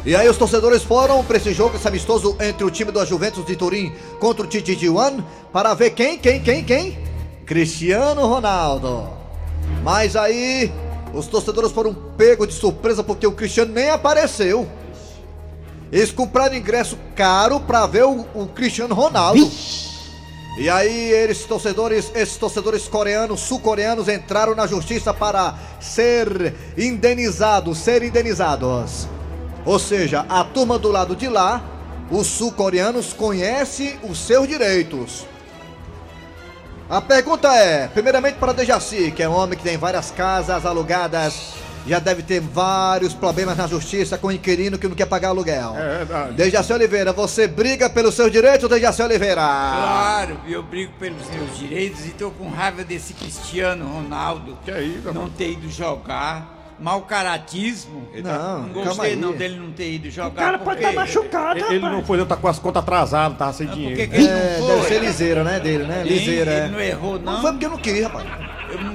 E 0.05 0.15
aí 0.15 0.27
os 0.29 0.37
torcedores 0.37 0.81
foram 0.81 1.21
para 1.23 1.35
esse 1.35 1.53
jogo, 1.53 1.75
esse 1.75 1.87
amistoso 1.87 2.35
entre 2.39 2.63
o 2.63 2.71
time 2.71 2.91
da 2.91 3.03
Juventus 3.03 3.45
de 3.45 3.55
Turim 3.55 3.91
contra 4.19 4.45
o 4.45 4.47
Titijuan, 4.47 5.23
para 5.51 5.73
ver 5.73 5.91
quem, 5.91 6.17
quem, 6.17 6.41
quem, 6.41 6.63
quem? 6.63 6.97
Cristiano 7.45 8.25
Ronaldo. 8.25 9.09
Mas 9.83 10.15
aí 10.15 10.71
os 11.13 11.27
torcedores 11.27 11.71
foram 11.71 11.93
pegos 11.93 12.47
de 12.47 12.53
surpresa 12.53 13.03
porque 13.03 13.27
o 13.27 13.33
Cristiano 13.33 13.73
nem 13.73 13.89
apareceu. 13.89 14.65
Eles 15.91 16.11
compraram 16.11 16.55
ingresso 16.55 16.97
caro 17.15 17.59
para 17.59 17.85
ver 17.85 18.05
o, 18.05 18.25
o 18.33 18.47
Cristiano 18.47 18.95
Ronaldo. 18.95 19.51
E 20.57 20.69
aí 20.69 21.11
eles 21.11 21.43
torcedores, 21.45 22.11
esses 22.13 22.37
torcedores 22.37 22.87
coreanos, 22.87 23.39
sul-coreanos 23.39 24.07
entraram 24.07 24.53
na 24.53 24.67
justiça 24.67 25.13
para 25.13 25.55
ser 25.79 26.55
indenizados, 26.77 27.77
ser 27.77 28.03
indenizados. 28.03 29.07
Ou 29.65 29.79
seja, 29.79 30.25
a 30.27 30.43
turma 30.43 30.77
do 30.77 30.91
lado 30.91 31.15
de 31.15 31.27
lá, 31.27 31.63
os 32.09 32.27
sul-coreanos 32.27 33.13
conhecem 33.13 33.97
os 34.03 34.19
seus 34.19 34.47
direitos. 34.47 35.25
A 36.89 36.99
pergunta 36.99 37.47
é, 37.55 37.87
primeiramente 37.87 38.35
para 38.35 38.51
Dejaci, 38.51 39.11
que 39.11 39.23
é 39.23 39.29
um 39.29 39.33
homem 39.33 39.57
que 39.57 39.63
tem 39.63 39.77
várias 39.77 40.11
casas 40.11 40.65
alugadas, 40.65 41.53
já 41.87 41.99
deve 41.99 42.21
ter 42.23 42.39
vários 42.39 43.13
problemas 43.13 43.57
na 43.57 43.67
justiça 43.67 44.17
com 44.17 44.27
o 44.27 44.31
inquilino 44.31 44.77
que 44.77 44.87
não 44.87 44.95
quer 44.95 45.05
pagar 45.07 45.29
aluguel. 45.29 45.75
É 45.77 45.97
verdade. 45.97 46.33
Dejaci 46.33 46.73
Oliveira, 46.73 47.11
você 47.11 47.47
briga 47.47 47.89
pelos 47.89 48.13
seus 48.15 48.31
direitos, 48.31 48.69
Dejaci 48.69 49.01
Oliveira? 49.01 49.41
Claro, 49.41 50.37
eu 50.47 50.61
brigo 50.63 50.93
pelos 50.99 51.27
meus 51.29 51.57
direitos 51.57 52.05
e 52.05 52.09
tô 52.11 52.29
com 52.31 52.49
raiva 52.49 52.83
desse 52.83 53.13
Cristiano 53.13 53.85
Ronaldo 53.87 54.57
Que 54.63 54.71
é 54.71 54.81
isso, 54.83 55.13
não 55.13 55.29
ter 55.29 55.51
ido 55.51 55.69
jogar. 55.69 56.59
Mau 56.79 57.01
caratismo. 57.01 58.07
Não, 58.23 58.61
Não 58.63 58.69
calma 58.69 58.83
gostei 58.85 59.11
aí. 59.11 59.15
não 59.15 59.33
dele 59.33 59.55
não 59.59 59.71
ter 59.71 59.91
ido 59.93 60.09
jogar. 60.09 60.29
O 60.29 60.33
cara 60.45 60.57
pode 60.57 60.79
estar 60.79 60.93
machucado, 60.93 61.59
Ele 61.59 61.77
não 61.79 61.89
rapaz. 61.89 62.07
foi, 62.07 62.17
não 62.17 62.25
tá 62.25 62.35
com 62.35 62.47
as 62.47 62.57
contas 62.57 62.81
atrasadas, 62.81 63.37
tá 63.37 63.53
sem 63.53 63.67
dinheiro. 63.67 63.95
que, 63.97 64.07
que 64.07 64.15
ele 64.15 64.27
É, 64.27 64.57
não 64.59 64.67
deve 64.67 64.87
ser 64.87 64.99
liseira, 64.99 65.43
né, 65.43 65.59
dele, 65.59 65.83
né? 65.83 66.01
Liseira, 66.03 66.51
Ele 66.51 66.61
é. 66.61 66.67
não 66.69 66.79
errou, 66.81 67.19
não. 67.19 67.33
Não 67.33 67.41
foi 67.41 67.51
porque 67.51 67.65
eu 67.67 67.69
não 67.69 67.77
quis, 67.77 68.01
rapaz. 68.03 68.25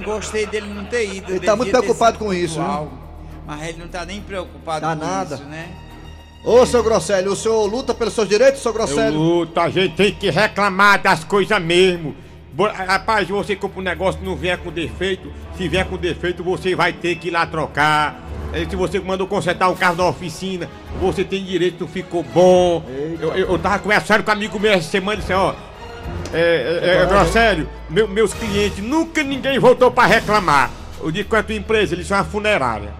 Eu 0.06 0.14
gostei 0.14 0.46
dele 0.46 0.66
não 0.72 0.84
ter 0.84 1.14
ido. 1.14 1.30
Ele 1.32 1.40
tá 1.40 1.56
muito 1.56 1.70
preocupado 1.70 2.18
com 2.18 2.32
isso, 2.32 2.56
pontual. 2.58 2.92
Mas 3.46 3.62
ele 3.68 3.78
não 3.78 3.88
tá 3.88 4.04
nem 4.04 4.20
preocupado 4.20 4.80
Tá 4.86 4.96
com 4.96 5.04
nada. 5.04 5.34
isso, 5.36 5.44
né? 5.44 5.68
Ô, 6.44 6.64
seu 6.64 6.82
Grosselio, 6.82 7.32
o 7.32 7.36
senhor 7.36 7.64
luta 7.66 7.92
pelos 7.92 8.14
seus 8.14 8.28
direitos, 8.28 8.62
seu 8.62 8.70
Eu 8.70 8.74
Grosselio? 8.74 9.18
luto, 9.18 9.58
a 9.58 9.68
gente 9.68 9.96
tem 9.96 10.12
que 10.14 10.30
reclamar 10.30 11.02
das 11.02 11.24
coisas 11.24 11.60
mesmo. 11.60 12.14
Bo- 12.52 12.68
Rapaz, 12.68 13.28
você 13.28 13.54
compra 13.56 13.80
um 13.80 13.82
negócio 13.82 14.20
não 14.22 14.36
vier 14.36 14.56
com 14.58 14.70
defeito, 14.70 15.30
se 15.58 15.68
vier 15.68 15.84
com 15.86 15.96
defeito, 15.96 16.42
você 16.44 16.74
vai 16.74 16.92
ter 16.92 17.16
que 17.16 17.28
ir 17.28 17.30
lá 17.32 17.44
trocar. 17.46 18.20
Eh, 18.52 18.64
Se 18.68 18.76
você 18.76 18.98
mandou 19.00 19.26
consertar 19.26 19.68
o 19.68 19.76
carro 19.76 19.96
da 19.96 20.06
oficina, 20.06 20.70
você 21.00 21.22
tem 21.24 21.44
direito, 21.44 21.86
ficou 21.88 22.22
bom. 22.22 22.82
Eu, 23.20 23.34
eu, 23.34 23.50
eu 23.50 23.58
tava 23.58 23.78
conversando 23.80 24.22
com 24.22 24.30
um 24.30 24.34
amigo 24.34 24.58
meu 24.58 24.72
essa 24.72 24.88
semana 24.88 25.18
e 25.18 25.20
disse, 25.20 25.32
ó. 25.32 25.52
É, 26.32 26.80
é, 26.82 26.96
é, 27.02 27.06
Grosselio, 27.06 27.68
meu- 27.88 28.08
meus 28.08 28.34
clientes, 28.34 28.78
nunca 28.82 29.22
ninguém 29.22 29.58
voltou 29.58 29.90
pra 29.90 30.06
reclamar. 30.06 30.70
Eu 31.00 31.10
digo 31.10 31.28
com 31.28 31.36
a 31.36 31.42
tua 31.42 31.54
empresa, 31.54 31.94
eles 31.94 32.06
são 32.06 32.16
uma 32.18 32.24
funerária. 32.24 32.92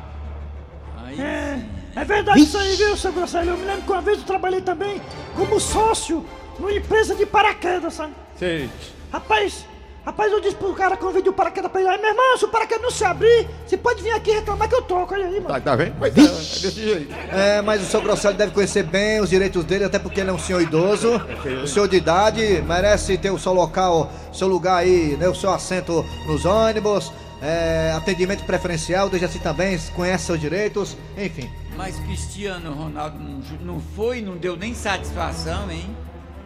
Aí 1.05 1.21
É, 1.21 1.59
é 1.97 2.05
verdade 2.05 2.41
isso 2.41 2.57
aí, 2.57 2.77
viu, 2.77 2.97
seu 2.97 3.13
Grosselio? 3.13 3.51
Eu 3.53 3.57
me 3.59 3.65
lembro 3.65 3.83
que 3.83 3.91
uma 3.93 4.01
vez 4.03 4.19
eu 4.19 4.25
trabalhei 4.25 4.61
também 4.61 5.01
como 5.35 5.59
sócio 5.59 6.25
numa 6.59 6.73
empresa 6.73 7.15
de 7.15 7.27
paraquedas, 7.27 7.95
sabe? 7.95 8.13
Sei. 8.39 8.71
Rapaz, 9.13 9.67
rapaz, 10.07 10.33
eu 10.33 10.41
disse 10.41 10.55
pro 10.55 10.73
cara 10.73 10.97
quando 10.97 11.15
veio 11.15 11.31
o 11.31 11.33
paraquedas 11.33 11.71
pra 11.71 11.81
ele 11.81 11.91
aí, 11.91 12.01
meu 12.01 12.11
irmão, 12.11 12.39
se 12.39 12.45
o 12.45 12.49
paraquedas 12.49 12.83
não 12.83 12.91
se 12.91 13.05
abrir, 13.05 13.49
você 13.67 13.77
pode 13.77 14.03
vir 14.03 14.13
aqui 14.13 14.31
reclamar 14.31 14.69
que 14.69 14.75
eu 14.77 14.83
troco, 14.83 15.13
olha 15.13 15.27
aí, 15.27 15.35
mano. 15.35 15.49
Tá, 15.49 15.61
tá 15.61 15.77
vendo? 15.77 15.97
Pois 15.99 16.17
é, 16.17 16.21
é 16.21 16.25
desse 16.25 16.71
jeito. 16.71 17.15
É, 17.33 17.61
mas 17.61 17.83
o 17.83 17.87
seu 17.87 18.01
Grosselio 18.01 18.39
deve 18.39 18.53
conhecer 18.53 18.85
bem 18.85 19.21
os 19.21 19.29
direitos 19.29 19.65
dele, 19.65 19.85
até 19.85 19.99
porque 19.99 20.21
ele 20.21 20.31
é 20.31 20.33
um 20.33 20.39
senhor 20.39 20.63
idoso, 20.63 21.21
um 21.63 21.67
senhor 21.67 21.89
de 21.89 21.97
idade, 21.97 22.63
merece 22.67 23.19
ter 23.19 23.31
o 23.31 23.39
seu 23.39 23.53
local, 23.53 24.11
seu 24.33 24.47
lugar 24.47 24.77
aí, 24.77 25.17
né, 25.17 25.29
o 25.29 25.35
seu 25.35 25.53
assento 25.53 26.05
nos 26.29 26.45
ônibus, 26.45 27.13
é, 27.43 27.93
atendimento 27.97 28.45
preferencial, 28.45 29.09
desde 29.09 29.27
assim 29.27 29.39
também, 29.41 29.77
conhece 29.95 30.27
seus 30.27 30.41
direitos, 30.41 30.97
enfim. 31.19 31.51
Mas 31.77 31.99
Cristiano 31.99 32.73
Ronaldo 32.73 33.19
não 33.61 33.81
foi, 33.95 34.23
não 34.23 34.37
deu 34.37 34.57
nem 34.57 34.73
satisfação, 34.73 35.71
hein? 35.71 35.85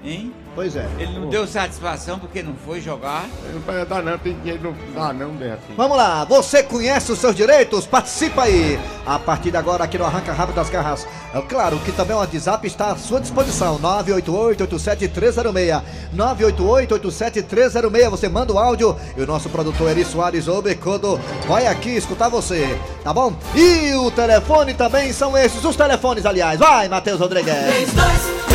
Hein? 0.02 0.32
Pois 0.54 0.76
é. 0.76 0.86
Ele 0.98 1.18
não 1.18 1.28
deu 1.28 1.46
satisfação 1.46 2.18
porque 2.18 2.42
não 2.42 2.54
foi 2.54 2.80
jogar. 2.80 3.24
Não 3.52 3.60
pode 3.62 3.84
dar 3.84 4.02
não, 4.02 4.18
tem 4.18 4.34
dinheiro, 4.40 4.60
não 4.62 4.74
dá 4.94 5.12
não, 5.12 5.30
Beto. 5.30 5.62
Vamos 5.76 5.96
lá, 5.96 6.24
você 6.24 6.62
conhece 6.62 7.12
os 7.12 7.18
seus 7.18 7.34
direitos? 7.34 7.86
Participa 7.86 8.42
aí! 8.42 8.78
A 9.06 9.18
partir 9.18 9.50
de 9.50 9.56
agora, 9.56 9.84
aqui 9.84 9.96
no 9.96 10.04
Arranca 10.04 10.32
Rabo 10.32 10.52
das 10.52 10.68
Garras. 10.68 11.06
É 11.32 11.40
claro 11.42 11.78
que 11.80 11.92
também 11.92 12.16
o 12.16 12.18
WhatsApp 12.18 12.66
está 12.66 12.92
à 12.92 12.96
sua 12.96 13.20
disposição: 13.20 13.78
988-87306. 13.78 15.82
988-87306. 16.14 18.10
Você 18.10 18.28
manda 18.28 18.52
o 18.52 18.58
áudio 18.58 18.96
e 19.16 19.22
o 19.22 19.26
nosso 19.26 19.48
produtor 19.48 19.90
Eri 19.90 20.04
Soares 20.04 20.48
ou 20.48 20.60
Becodo 20.60 21.20
vai 21.46 21.66
aqui 21.66 21.90
escutar 21.90 22.28
você, 22.28 22.78
tá 23.04 23.12
bom? 23.12 23.32
E 23.54 23.94
o 23.94 24.10
telefone 24.10 24.74
também 24.74 25.12
são 25.12 25.38
esses, 25.38 25.64
os 25.64 25.76
telefones, 25.76 26.26
aliás. 26.26 26.58
Vai, 26.58 26.88
Matheus 26.88 27.20
Rodrigues! 27.20 27.54
3261 27.54 28.49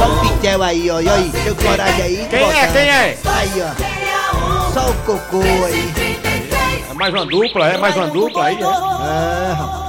Olha 0.00 0.12
o 0.14 0.20
pitel 0.28 0.62
aí, 0.62 0.90
ó, 0.90 1.00
e 1.00 1.08
aí, 1.08 1.28
deu 1.44 1.54
coragem 1.56 2.02
aí. 2.02 2.26
Quem 2.28 2.38
é? 2.42 2.66
Quem 2.72 2.88
é? 2.88 3.18
Aí, 3.24 3.52
ó, 3.62 4.72
só 4.72 4.90
o 4.90 4.94
cocô 5.04 5.40
aí. 5.66 5.92
É 6.90 6.94
mais 6.94 7.12
uma 7.14 7.26
dupla, 7.26 7.68
é 7.68 7.76
mais 7.78 7.96
uma 7.96 8.08
dupla 8.08 8.44
aí, 8.44 8.56
é? 8.56 8.60
É, 8.60 9.52
rapaz. 9.52 9.82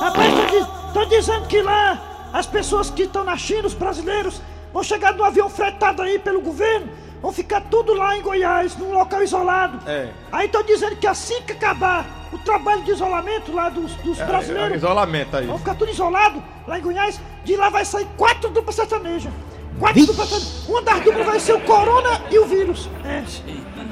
Rapaz, 0.00 0.32
tô, 0.34 0.46
di- 0.46 0.66
tô 0.94 1.04
dizendo 1.06 1.46
que 1.46 1.60
lá 1.62 1.98
as 2.32 2.46
pessoas 2.46 2.90
que 2.90 3.02
estão 3.02 3.24
na 3.24 3.36
China, 3.36 3.66
os 3.66 3.74
brasileiros, 3.74 4.40
vão 4.72 4.82
chegar 4.82 5.14
no 5.14 5.24
avião 5.24 5.48
fretado 5.48 6.02
aí 6.02 6.18
pelo 6.18 6.40
governo, 6.40 6.88
vão 7.22 7.32
ficar 7.32 7.60
tudo 7.62 7.92
lá 7.94 8.16
em 8.16 8.22
Goiás, 8.22 8.76
num 8.76 8.92
local 8.92 9.22
isolado. 9.22 9.80
É. 9.88 10.08
Aí 10.32 10.48
tô 10.48 10.62
dizendo 10.62 10.96
que 10.96 11.06
assim 11.06 11.40
que 11.42 11.52
acabar 11.52 12.06
o 12.32 12.38
trabalho 12.38 12.82
de 12.82 12.90
isolamento 12.92 13.52
lá 13.52 13.68
dos, 13.68 13.92
dos 13.96 14.18
É, 14.18 14.22
é, 14.22 14.26
brasileiros, 14.26 14.76
isolamento 14.78 15.36
aí. 15.36 15.46
vão 15.46 15.58
ficar 15.58 15.74
tudo 15.74 15.90
isolado 15.90 16.42
lá 16.66 16.78
em 16.78 16.82
Goiás, 16.82 17.20
de 17.44 17.56
lá 17.56 17.68
vai 17.68 17.84
sair 17.84 18.06
quatro 18.16 18.50
duplas 18.50 18.74
sertanejas. 18.74 19.32
Quatro 19.78 20.06
duplas 20.06 20.28
sertanejas. 20.28 20.68
Uma 20.68 20.82
das 20.82 21.00
duplas 21.04 21.26
vai 21.26 21.40
ser 21.40 21.52
o 21.54 21.60
Corona 21.60 22.20
e 22.30 22.38
o 22.38 22.46
vírus. 22.46 22.88
É. 23.04 23.22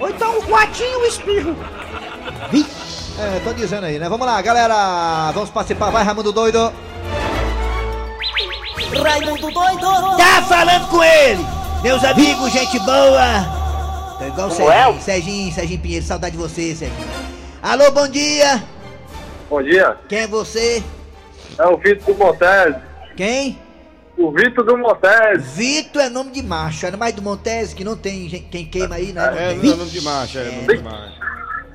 Ou 0.00 0.08
então 0.08 0.38
o 0.38 0.42
Guatinho 0.42 0.90
e 0.90 0.96
o 0.96 1.06
Espirro. 1.06 1.56
É, 3.18 3.40
tô 3.44 3.52
dizendo 3.52 3.84
aí, 3.86 3.98
né? 3.98 4.08
Vamos 4.08 4.26
lá, 4.26 4.40
galera! 4.42 5.30
Vamos 5.32 5.50
participar, 5.50 5.90
vai, 5.90 6.02
Raimundo 6.02 6.32
Doido! 6.32 6.72
Raimundo 9.02 9.50
doido! 9.50 10.16
Tá 10.16 10.42
falando 10.48 10.88
com 10.88 11.02
ele! 11.02 11.53
Meus 11.84 12.02
amigos, 12.02 12.50
gente 12.50 12.78
boa! 12.78 14.16
Tô 14.18 14.24
igual 14.26 14.48
o 14.48 14.50
Serginho, 14.50 15.02
Serginho, 15.02 15.52
Serginho 15.52 15.80
Pinheiro, 15.82 16.06
saudade 16.06 16.34
de 16.34 16.42
você, 16.42 16.74
Serginho. 16.74 17.06
Alô, 17.60 17.90
bom 17.90 18.08
dia! 18.08 18.64
Bom 19.50 19.62
dia, 19.62 19.94
Quem 20.08 20.20
é 20.20 20.26
você? 20.26 20.82
é 21.58 21.66
o 21.66 21.76
Vitor 21.76 22.14
do 22.14 22.18
Montese. 22.18 22.76
Quem? 23.14 23.58
O 24.16 24.32
Vitor 24.32 24.64
do 24.64 24.78
Montese. 24.78 25.44
Vitor 25.54 26.00
é 26.00 26.08
nome 26.08 26.30
de 26.30 26.42
macho, 26.42 26.86
é 26.86 26.96
mais 26.96 27.14
do 27.14 27.20
Montese, 27.20 27.74
que 27.74 27.84
não 27.84 27.98
tem 27.98 28.30
gente, 28.30 28.46
quem 28.50 28.64
queima 28.64 28.94
aí, 28.94 29.12
né? 29.12 29.20
Não 29.20 29.38
É, 29.38 29.54
não 29.54 29.72
é 29.74 29.76
nome 29.76 29.90
de 29.90 30.00
macho, 30.00 30.38
é 30.38 30.44
nome 30.44 30.78
de 30.78 30.82
macho. 30.82 31.20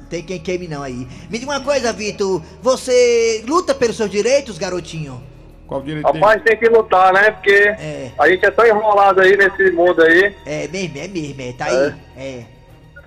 Não 0.01 0.05
tem 0.07 0.23
quem 0.23 0.39
queime 0.39 0.67
não 0.67 0.81
aí. 0.81 1.07
Me 1.29 1.37
diga 1.37 1.51
uma 1.51 1.61
coisa, 1.61 1.93
Vitor, 1.93 2.41
você 2.63 3.43
luta 3.47 3.75
pelos 3.75 3.95
seus 3.95 4.09
direitos, 4.09 4.57
garotinho? 4.57 5.28
Qual 5.69 5.81
direito 5.83 6.11
tem? 6.11 6.19
Rapaz, 6.21 6.41
tem 6.43 6.57
que 6.57 6.67
lutar, 6.67 7.13
né? 7.13 7.29
Porque 7.31 7.51
É. 7.51 8.09
a 8.17 8.27
gente 8.27 8.43
é 8.45 8.49
tão 8.51 8.65
enrolado 8.65 9.21
aí 9.21 9.37
nesse 9.37 9.71
mundo 9.71 10.01
aí. 10.01 10.35
É 10.45 10.67
mesmo, 10.67 10.97
é 10.97 11.07
mesmo, 11.07 11.41
é, 11.41 11.53
tá 11.53 11.65
aí? 11.65 11.93
É, 12.17 12.43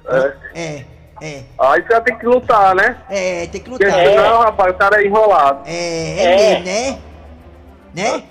É. 0.09 0.33
é, 0.55 0.85
é, 1.21 1.43
Aí 1.59 1.83
você 1.83 2.01
tem 2.03 2.17
que 2.19 2.27
lutar, 2.27 2.75
né? 2.77 2.97
é, 3.11 3.47
tem 3.49 3.61
que 3.61 3.69
Porque 3.69 3.85
lutar. 3.85 4.07
senão, 4.07 4.41
rapaz, 4.43 4.71
o 4.73 4.79
cara 4.79 5.03
é 5.03 5.07
enrolado. 5.07 5.61
É, 5.67 6.25
é 6.25 6.37
mesmo, 6.37 6.65
né? 6.65 6.99
Né? 7.95 8.23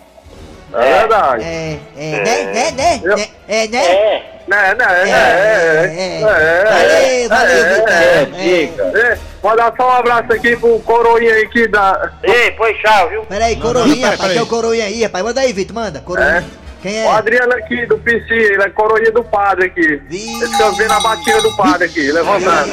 É, 0.73 0.99
verdade. 0.99 1.43
É, 1.43 1.79
é, 1.97 2.11
né, 2.11 2.43
né, 2.45 2.71
né, 2.71 3.01
né, 3.15 3.27
é, 3.49 3.67
né? 3.67 4.23
Né, 4.51 4.75
né, 4.75 4.85
É, 4.89 5.05
né? 5.05 5.95
é, 5.95 6.21
É, 6.21 7.27
Valeu, 7.29 7.29
valeu, 7.29 7.87
é, 7.87 8.25
Vitor. 8.25 8.85
é. 8.97 8.99
É. 8.99 9.13
É, 9.13 9.17
Mandar 9.41 9.73
só 9.77 9.87
um 9.87 9.91
abraço 9.93 10.33
aqui 10.33 10.55
pro 10.57 10.77
coroinha 10.81 11.33
aí 11.33 11.47
que 11.47 11.67
dá. 11.69 12.11
Ei, 12.21 12.51
põe 12.51 12.75
chave, 12.75 13.11
viu? 13.11 13.21
Peraí, 13.23 13.55
coroinha, 13.55 13.87
peraí, 13.87 14.01
rapaz, 14.01 14.19
peraí. 14.19 14.33
tem 14.33 14.43
o 14.43 14.47
coroinha 14.47 14.85
aí, 14.85 15.03
rapaz. 15.03 15.23
Manda 15.25 15.41
aí, 15.41 15.53
Vitor, 15.53 15.73
manda, 15.73 15.99
coroinha. 16.01 16.45
Quem 16.81 16.97
é? 16.97 17.05
O 17.05 17.11
Adriano 17.11 17.53
aqui 17.53 17.85
do 17.85 17.97
PC, 17.97 18.33
ele 18.33 18.63
é 18.63 18.69
coroinha 18.69 19.11
do 19.11 19.23
padre 19.23 19.67
aqui. 19.67 20.01
Vixe. 20.07 20.43
Ele 20.43 20.47
fica 20.51 20.71
vendo 20.71 20.91
a 20.91 20.99
batida 20.99 21.41
do 21.41 21.55
padre 21.55 21.85
aqui, 21.85 22.11
levantando. 22.11 22.71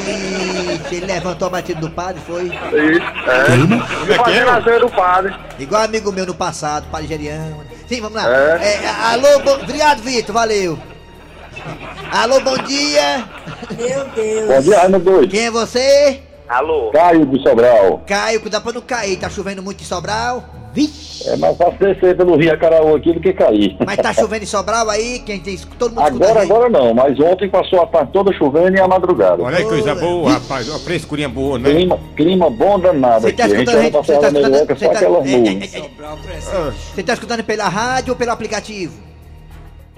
Ele 0.90 1.06
levantou 1.06 1.47
a 1.47 1.50
batida 1.50 1.80
do 1.80 1.90
padre, 1.90 2.20
foi? 2.26 2.44
Isso, 2.47 2.61
é. 3.28 4.12
E 4.12 4.14
fazendo 4.14 4.50
a 4.50 4.78
do 4.78 4.90
padre. 4.90 5.35
Igual 5.58 5.82
amigo 5.82 6.11
meu 6.11 6.26
no 6.26 6.35
passado, 6.35 6.87
padre 6.90 7.06
Geriano. 7.06 7.62
Sim, 7.88 8.00
vamos 8.00 8.16
lá. 8.16 8.28
É. 8.28 8.75
É, 8.75 8.88
alô, 9.12 9.38
bom... 9.40 9.54
obrigado, 9.62 10.02
Vitor, 10.02 10.35
valeu. 10.35 10.78
Alô, 12.10 12.40
bom 12.40 12.58
dia. 12.58 13.24
Meu 13.76 14.04
Deus. 14.14 14.46
Bom 14.48 14.60
dia, 14.62 14.78
Raimundo 14.78 15.04
Doido. 15.04 15.30
Quem 15.30 15.46
é 15.46 15.50
você? 15.50 16.20
Caio 16.92 17.26
de 17.26 17.42
Sobral. 17.42 18.02
Caio, 18.06 18.40
cuidado 18.40 18.62
pra 18.62 18.72
não 18.72 18.80
cair. 18.80 19.18
Tá 19.18 19.28
chovendo 19.28 19.62
muito 19.62 19.82
em 19.82 19.84
Sobral? 19.84 20.42
Vixe. 20.72 21.28
É 21.28 21.36
mais 21.36 21.56
fácil 21.56 21.78
descer 21.78 22.16
pelo 22.16 22.36
Rio 22.36 22.52
Acaraú 22.52 22.94
aqui 22.94 23.12
do 23.12 23.20
que 23.20 23.32
cair. 23.32 23.76
Mas 23.84 23.96
tá 23.98 24.12
chovendo 24.14 24.44
em 24.44 24.46
Sobral 24.46 24.88
aí? 24.88 25.18
Quem 25.20 25.40
tem... 25.40 25.58
Todo 25.78 25.94
mundo 25.94 26.06
Agora, 26.06 26.42
agora 26.42 26.68
não, 26.70 26.94
mas 26.94 27.18
ontem 27.20 27.50
passou 27.50 27.82
a 27.82 27.86
tarde 27.86 28.12
toda 28.12 28.32
chovendo 28.32 28.76
e 28.76 28.80
a 28.80 28.88
madrugada. 28.88 29.42
Olha 29.42 29.58
aí, 29.58 29.64
coisa 29.64 29.94
Boa. 29.94 30.32
rapaz. 30.32 30.68
Uma 30.68 30.78
frescurinha 30.78 31.28
boa, 31.28 31.58
né? 31.58 31.70
Clima, 31.70 31.98
clima 32.16 32.50
bom 32.50 32.78
danado 32.78 33.22
Você 33.22 33.28
aqui. 33.28 33.36
tá 33.36 33.44
a 33.44 33.48
gente 33.48 33.58
escutando 33.58 33.78
a 33.78 33.82
gente? 33.82 33.92
Você 33.92 34.06
tá 34.06 34.28
escutando... 34.28 34.42
melhor 34.42 34.66
que 34.66 34.74
Você 34.74 34.84
só 34.84 34.92
tá... 34.92 35.00
é, 35.00 36.68
é. 36.68 36.72
Você 36.94 37.02
tá 37.02 37.12
escutando 37.12 37.44
pela 37.44 37.68
rádio 37.68 38.12
ou 38.12 38.16
pelo 38.16 38.30
aplicativo? 38.30 39.08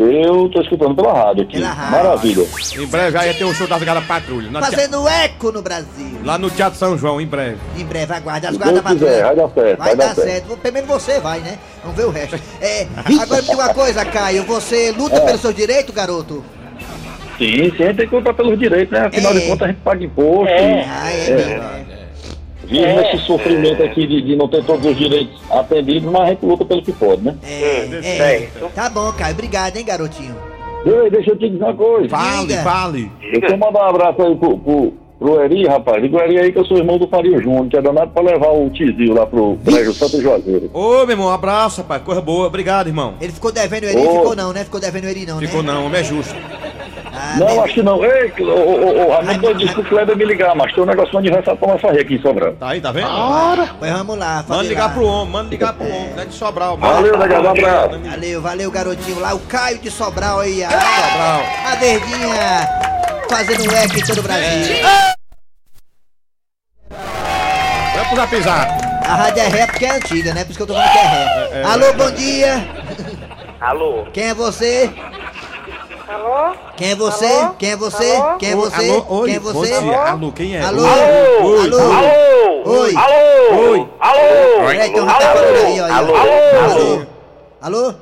Eu 0.02 0.48
tô 0.48 0.62
escutando 0.62 0.94
pela 0.94 1.12
rádio 1.12 1.42
aqui. 1.42 1.56
Pela 1.58 1.68
rádio. 1.72 1.90
Maravilha. 1.92 2.46
Em 2.78 2.86
breve 2.86 3.18
aí 3.18 3.34
tem 3.34 3.46
o 3.46 3.52
show 3.52 3.66
das 3.66 3.82
Galas 3.82 4.04
Patrulha. 4.06 4.50
Fazendo 4.58 5.06
eco 5.06 5.52
no 5.52 5.60
Brasil. 5.60 6.18
Lá 6.24 6.38
no 6.38 6.48
Teatro 6.48 6.78
São 6.78 6.96
João, 6.96 7.20
em 7.20 7.26
breve. 7.26 7.58
Em 7.76 7.84
breve, 7.84 8.14
aguarde 8.14 8.46
as 8.46 8.56
guardas 8.56 8.82
quiser, 8.82 9.22
vai 9.24 9.36
dar 9.36 9.48
certo, 9.50 9.78
Vai 9.78 9.88
vai 9.88 9.96
dar 9.96 10.06
dar 10.08 10.14
certo. 10.14 10.28
certo. 10.48 10.56
Primeiro 10.56 10.86
você 10.86 11.20
vai, 11.20 11.40
né? 11.40 11.58
Vamos 11.82 11.96
ver 11.98 12.06
o 12.06 12.10
resto. 12.10 12.40
É, 12.62 12.86
agora 13.20 13.42
me 13.42 13.48
diga 13.48 13.62
uma 13.62 13.74
coisa, 13.74 14.04
Caio. 14.06 14.42
Você 14.44 14.90
luta 14.92 15.16
É. 15.16 15.20
pelo 15.20 15.38
seu 15.38 15.52
direito, 15.52 15.92
garoto? 15.92 16.42
Sim, 17.36 17.70
sim, 17.76 17.82
a 17.82 17.86
gente 17.88 17.96
tem 17.96 18.08
que 18.08 18.14
lutar 18.14 18.34
pelos 18.34 18.58
direitos, 18.58 18.92
né? 18.92 19.06
Afinal 19.06 19.32
É. 19.32 19.38
de 19.38 19.46
contas, 19.46 19.62
a 19.62 19.66
gente 19.70 19.80
paga 19.82 20.04
imposto. 20.04 20.52
Ah, 20.52 21.10
é, 21.10 21.30
É. 21.30 21.79
mesmo, 22.70 22.86
é. 22.86 22.94
Vive 22.94 23.02
nesse 23.02 23.26
sofrimento 23.26 23.82
aqui 23.82 24.06
de, 24.06 24.22
de 24.22 24.36
não 24.36 24.48
ter 24.48 24.64
todos 24.64 24.86
os 24.86 24.96
direitos 24.96 25.40
atendidos, 25.50 26.10
mas 26.10 26.22
a 26.22 26.26
gente 26.26 26.44
luta 26.46 26.64
pelo 26.64 26.82
que 26.82 26.92
pode, 26.92 27.22
né? 27.22 27.36
É, 27.42 28.44
é. 28.44 28.48
Tá 28.74 28.88
bom, 28.88 29.12
Caio. 29.12 29.34
Obrigado, 29.34 29.76
hein, 29.76 29.84
garotinho. 29.84 30.36
Ei, 30.86 31.10
deixa 31.10 31.30
eu 31.32 31.36
te 31.36 31.48
dizer 31.48 31.62
uma 31.62 31.74
coisa. 31.74 32.08
Fale, 32.08 32.54
fale. 32.58 33.12
Deixa 33.32 33.54
eu 33.54 33.58
mandar 33.58 33.84
um 33.84 33.88
abraço 33.90 34.22
aí 34.22 34.34
pro, 34.34 34.56
pro, 34.58 34.94
pro 35.18 35.42
Eri, 35.42 35.66
rapaz. 35.66 36.02
Digo 36.02 36.18
Eri 36.18 36.38
aí 36.38 36.52
que 36.52 36.58
eu 36.58 36.64
sou 36.64 36.78
irmão 36.78 36.96
do 36.96 37.06
Faria 37.06 37.38
Júnior, 37.38 37.68
que 37.68 37.76
é 37.76 37.82
danado 37.82 38.10
pra 38.12 38.22
levar 38.22 38.48
o 38.48 38.70
Tizio 38.70 39.12
lá 39.12 39.26
pro 39.26 39.58
Prédio 39.62 39.92
Santo 39.92 40.20
Juazeiro. 40.22 40.70
Ô, 40.72 41.04
meu 41.04 41.10
irmão, 41.10 41.26
um 41.26 41.32
abraço, 41.32 41.82
rapaz. 41.82 42.02
Coisa 42.02 42.22
boa. 42.22 42.46
Obrigado, 42.46 42.86
irmão. 42.86 43.14
Ele 43.20 43.32
ficou 43.32 43.52
devendo 43.52 43.84
o 43.84 43.86
Eri? 43.88 43.98
Ô. 43.98 44.20
Ficou 44.20 44.36
não, 44.36 44.52
né? 44.54 44.64
Ficou 44.64 44.80
devendo 44.80 45.04
o 45.04 45.08
Eri 45.08 45.26
não, 45.26 45.38
Ficou 45.38 45.62
né? 45.62 45.72
não, 45.72 45.84
homem 45.84 46.00
é 46.00 46.04
justo. 46.04 46.34
Ah, 47.22 47.36
Não, 47.36 47.62
acho 47.62 47.74
que 47.74 47.82
não. 47.82 48.02
Ei, 48.04 48.32
ô, 48.40 49.08
ô, 49.08 49.20
Raimundo, 49.20 49.48
eu 49.48 49.54
disse 49.54 49.74
pro 49.74 49.84
Kleber 49.84 50.16
me 50.16 50.24
ligar, 50.24 50.54
mas 50.56 50.72
tem 50.72 50.82
um 50.82 50.86
negócio 50.86 51.20
de 51.20 51.30
nós 51.30 51.44
fazer 51.80 52.00
aqui 52.00 52.14
em 52.14 52.22
Sobral. 52.22 52.52
Tá 52.54 52.68
aí, 52.70 52.80
tá 52.80 52.90
vendo? 52.92 53.08
Pois 53.78 53.92
vamos 53.92 54.18
lá, 54.18 54.44
Manda 54.48 54.62
ligar 54.62 54.86
lá. 54.86 54.88
pro 54.90 55.04
homem, 55.06 55.32
manda 55.32 55.50
ligar 55.50 55.72
pro 55.74 55.84
homem. 55.86 56.10
Não 56.14 56.22
é 56.22 56.26
de 56.26 56.34
Sobral. 56.34 56.76
Valeu, 56.78 57.18
negado, 57.18 57.46
um 57.46 57.50
abraço. 57.50 58.00
Valeu, 58.10 58.40
valeu, 58.42 58.70
garotinho 58.70 59.20
lá. 59.20 59.34
O 59.34 59.40
Caio 59.40 59.78
de 59.78 59.90
Sobral 59.90 60.40
aí. 60.40 60.64
A, 60.64 60.70
Sobral. 60.70 61.42
a 61.66 61.74
verdinha. 61.76 62.68
fazendo 63.28 63.70
um 63.70 63.76
eco 63.76 63.98
em 63.98 64.02
todo 64.06 64.18
o 64.18 64.22
Brasil. 64.22 64.76
Vai 67.94 68.04
pro 68.06 68.16
zap 68.16 68.40
zap. 68.42 68.80
A 69.04 69.14
rádio 69.14 69.42
é 69.42 69.48
ré 69.48 69.66
porque 69.66 69.84
é 69.84 69.90
antiga, 69.96 70.34
né? 70.34 70.44
Por 70.44 70.50
isso 70.50 70.58
que 70.58 70.62
eu 70.62 70.66
tô 70.68 70.74
falando 70.74 70.92
que 70.92 70.98
é 70.98 71.02
ré. 71.02 71.48
é, 71.52 71.64
Alô, 71.64 71.84
é. 71.86 71.92
bom 71.92 72.10
dia. 72.12 72.68
Alô? 73.60 74.06
Quem 74.12 74.24
é 74.28 74.34
você? 74.34 74.90
Alô? 76.10 76.56
Quem 76.76 76.90
é 76.90 76.94
você? 76.96 77.24
Alô? 77.26 77.54
Quem 77.54 77.70
é 77.70 77.76
você? 77.76 78.16
Alô? 78.16 78.36
Quem 78.36 78.50
é 78.50 78.54
Oi, 78.56 78.60
você? 78.60 78.90
alô, 78.90 79.06
oi, 79.08 79.28
Quem 79.28 79.36
é 79.36 79.40
você? 79.40 79.80
dia. 79.80 80.00
Alô, 80.02 80.32
quem 80.32 80.56
é? 80.56 80.60
Alô? 80.64 80.82
Oi. 80.82 81.60
Alô? 81.60 81.78
Alô? 81.92 82.80
Oi. 82.80 82.94
Alô? 82.96 83.70
Oi. 83.70 83.88
Alô? 84.00 84.66
Peraí, 84.66 84.92
tem 84.92 85.00
um 85.00 85.04
rapaz 85.04 85.26
falando 85.28 85.66
aí, 85.66 85.80
ó. 85.80 85.92
Alô? 85.92 86.16
Alô? 86.16 87.06
Alô? 87.62 87.94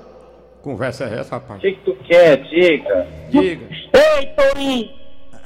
Conversa 0.62 1.04
é 1.04 1.20
essa, 1.20 1.34
rapaz? 1.36 1.58
O 1.58 1.60
que, 1.60 1.72
que 1.72 1.84
tu 1.84 1.94
quer, 2.06 2.36
diga? 2.44 3.06
Diga. 3.30 3.66
Ei, 3.92 4.26
Torinho! 4.28 4.88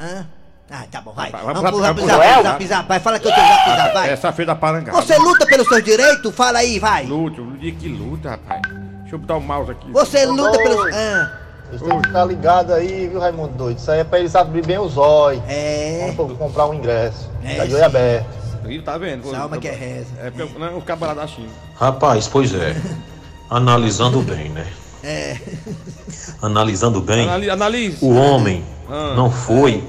Hã? 0.01 0.27
Ah, 0.71 0.85
tá 0.91 1.01
bom, 1.01 1.13
vai. 1.13 1.31
Vai, 1.31 1.43
Vamos 1.43 1.61
vai, 1.63 1.71
pro 1.73 1.81
vai, 1.81 1.89
zap 1.89 2.01
vai, 2.01 2.09
zap, 2.09 2.19
vai. 2.23 2.43
zap 2.43 2.67
zap. 2.67 2.89
Vai, 2.89 3.01
fala 3.01 3.19
que 3.19 3.27
eu 3.29 3.35
tenho 3.35 3.47
zap 3.47 3.71
zap, 3.77 3.93
vai. 3.95 4.11
Essa 4.11 4.33
fez 4.33 4.47
da 4.47 4.55
parangada. 4.55 4.97
Você 5.03 5.19
luta 5.19 5.45
pelos 5.47 5.67
seus 5.69 5.83
direitos? 5.83 6.35
Fala 6.35 6.61
aí, 6.61 6.79
vai. 6.79 7.05
Luta, 7.07 7.43
o 7.43 7.57
dia 7.59 7.73
que 7.73 7.89
luta, 7.89 8.31
rapaz. 8.31 8.63
Deixa 9.01 9.17
eu 9.17 9.19
botar 9.19 9.37
o 9.37 9.41
mouse 9.41 9.71
aqui. 9.73 9.91
Você 9.93 10.25
luta 10.25 10.57
pelos... 10.59 10.95
Ah, 10.95 11.42
Vocês 11.73 11.83
têm 11.91 12.01
que 12.01 12.07
ficar 12.09 12.25
ligado 12.27 12.73
aí, 12.75 13.09
viu, 13.09 13.19
Raimundo 13.19 13.55
Doido? 13.55 13.79
Isso 13.79 13.91
aí 13.91 14.01
é 14.01 14.05
pra 14.05 14.19
eles 14.19 14.37
abrir 14.37 14.65
bem 14.67 14.79
os 14.79 14.97
olhos. 14.99 15.43
é... 15.49 16.13
Quando 16.15 16.29
for 16.29 16.37
comprar 16.39 16.67
um 16.67 16.75
ingresso. 16.75 17.31
É, 17.43 17.55
tá 17.57 17.65
de 17.65 17.71
sim. 17.71 17.77
olho 17.77 17.85
aberto. 17.87 18.27
Ih, 18.69 18.83
tá 18.83 18.99
vendo? 18.99 19.31
Salma 19.31 19.57
que 19.59 19.67
é 19.69 19.73
reza. 19.73 20.07
É 20.23 20.31
porque 20.31 20.59
não, 20.59 20.79
o 20.79 20.83
cabará 20.83 21.15
da 21.15 21.27
China. 21.27 21.49
Rapaz, 21.75 22.29
pois 22.29 22.55
é. 22.55 22.77
Analisando 23.51 24.21
bem, 24.21 24.51
né? 24.51 24.67
É. 25.03 25.37
Analisando 26.41 27.01
bem, 27.01 27.25
Analise. 27.25 27.51
analise. 27.51 27.99
o 28.05 28.15
homem 28.15 28.65
Ah. 28.89 29.15
não 29.17 29.31
foi 29.31 29.83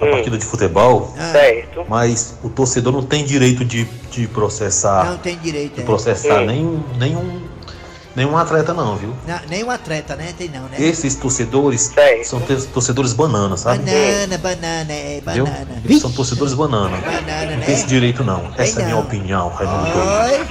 a 0.00 0.06
partida 0.06 0.36
de 0.36 0.44
futebol, 0.44 1.14
Certo. 1.32 1.84
mas 1.88 2.36
o 2.42 2.48
torcedor 2.50 2.92
não 2.92 3.02
tem 3.02 3.24
direito 3.24 3.64
de, 3.64 3.84
de 4.10 4.26
processar, 4.28 5.06
Não 5.06 5.16
tem 5.18 5.38
direito, 5.38 5.76
de 5.76 5.80
é. 5.80 5.84
processar 5.84 6.40
Sim. 6.40 6.46
nenhum, 6.46 6.82
nenhum, 6.98 7.40
nenhum 8.16 8.36
atleta 8.36 8.72
não, 8.72 8.96
viu? 8.96 9.14
Não, 9.26 9.38
nem 9.48 9.64
um 9.64 9.70
atleta, 9.70 10.16
né? 10.16 10.32
Tem 10.36 10.48
não, 10.48 10.62
né? 10.62 10.76
Esses 10.78 11.14
torcedores 11.16 11.92
são 12.24 12.40
torcedores 12.72 13.12
banana, 13.12 13.56
sabe? 13.56 13.78
Banana, 13.84 14.38
banana, 14.38 14.92
é, 14.92 15.20
banana. 15.20 15.82
Eles 15.84 16.00
são 16.00 16.10
torcedores 16.12 16.54
banana. 16.54 16.96
Banana, 16.98 17.50
Não 17.50 17.56
né? 17.58 17.62
tem 17.66 17.74
esse 17.74 17.86
direito 17.86 18.22
não. 18.24 18.50
Essa 18.56 18.80
é 18.80 18.82
a 18.82 18.86
minha 18.86 18.96
não. 18.96 19.02
opinião, 19.04 19.48
Raimundo. 19.48 19.98
Oi. 19.98 20.46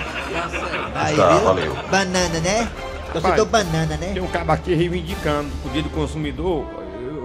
Aí, 0.95 1.15
Tá, 1.15 1.29
viu? 1.35 1.43
valeu. 1.45 1.77
Banana, 1.89 2.39
né? 2.39 2.67
Torcedor 3.11 3.45
banana, 3.45 3.97
né? 3.97 4.11
Tem 4.13 4.21
um 4.21 4.27
cabo 4.27 4.51
aqui 4.51 4.73
reivindicando 4.73 5.49
o 5.65 5.69
dia 5.69 5.83
do 5.83 5.89
consumidor. 5.89 6.65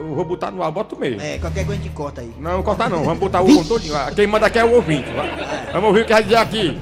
Eu 0.08 0.14
vou 0.14 0.24
botar 0.24 0.50
no 0.50 0.62
ar, 0.62 0.70
bota 0.70 0.94
o 0.94 0.98
meio. 0.98 1.20
É, 1.20 1.38
qualquer 1.38 1.64
coisa 1.64 1.80
a 1.80 1.84
gente 1.84 1.94
corta 1.94 2.20
aí. 2.22 2.32
Não, 2.38 2.52
não 2.54 2.62
cortar 2.62 2.88
não. 2.90 3.04
Vamos 3.04 3.18
botar 3.20 3.40
o 3.42 3.46
com 3.46 3.64
todinho. 3.64 3.94
Quem 4.14 4.26
manda 4.26 4.46
aqui 4.46 4.58
é 4.58 4.64
o 4.64 4.74
ouvinte. 4.74 5.06
Vamos 5.72 5.88
ouvir 5.88 6.02
o 6.02 6.04
que 6.06 6.12
vai 6.12 6.22
dizer 6.22 6.36
aqui. 6.36 6.78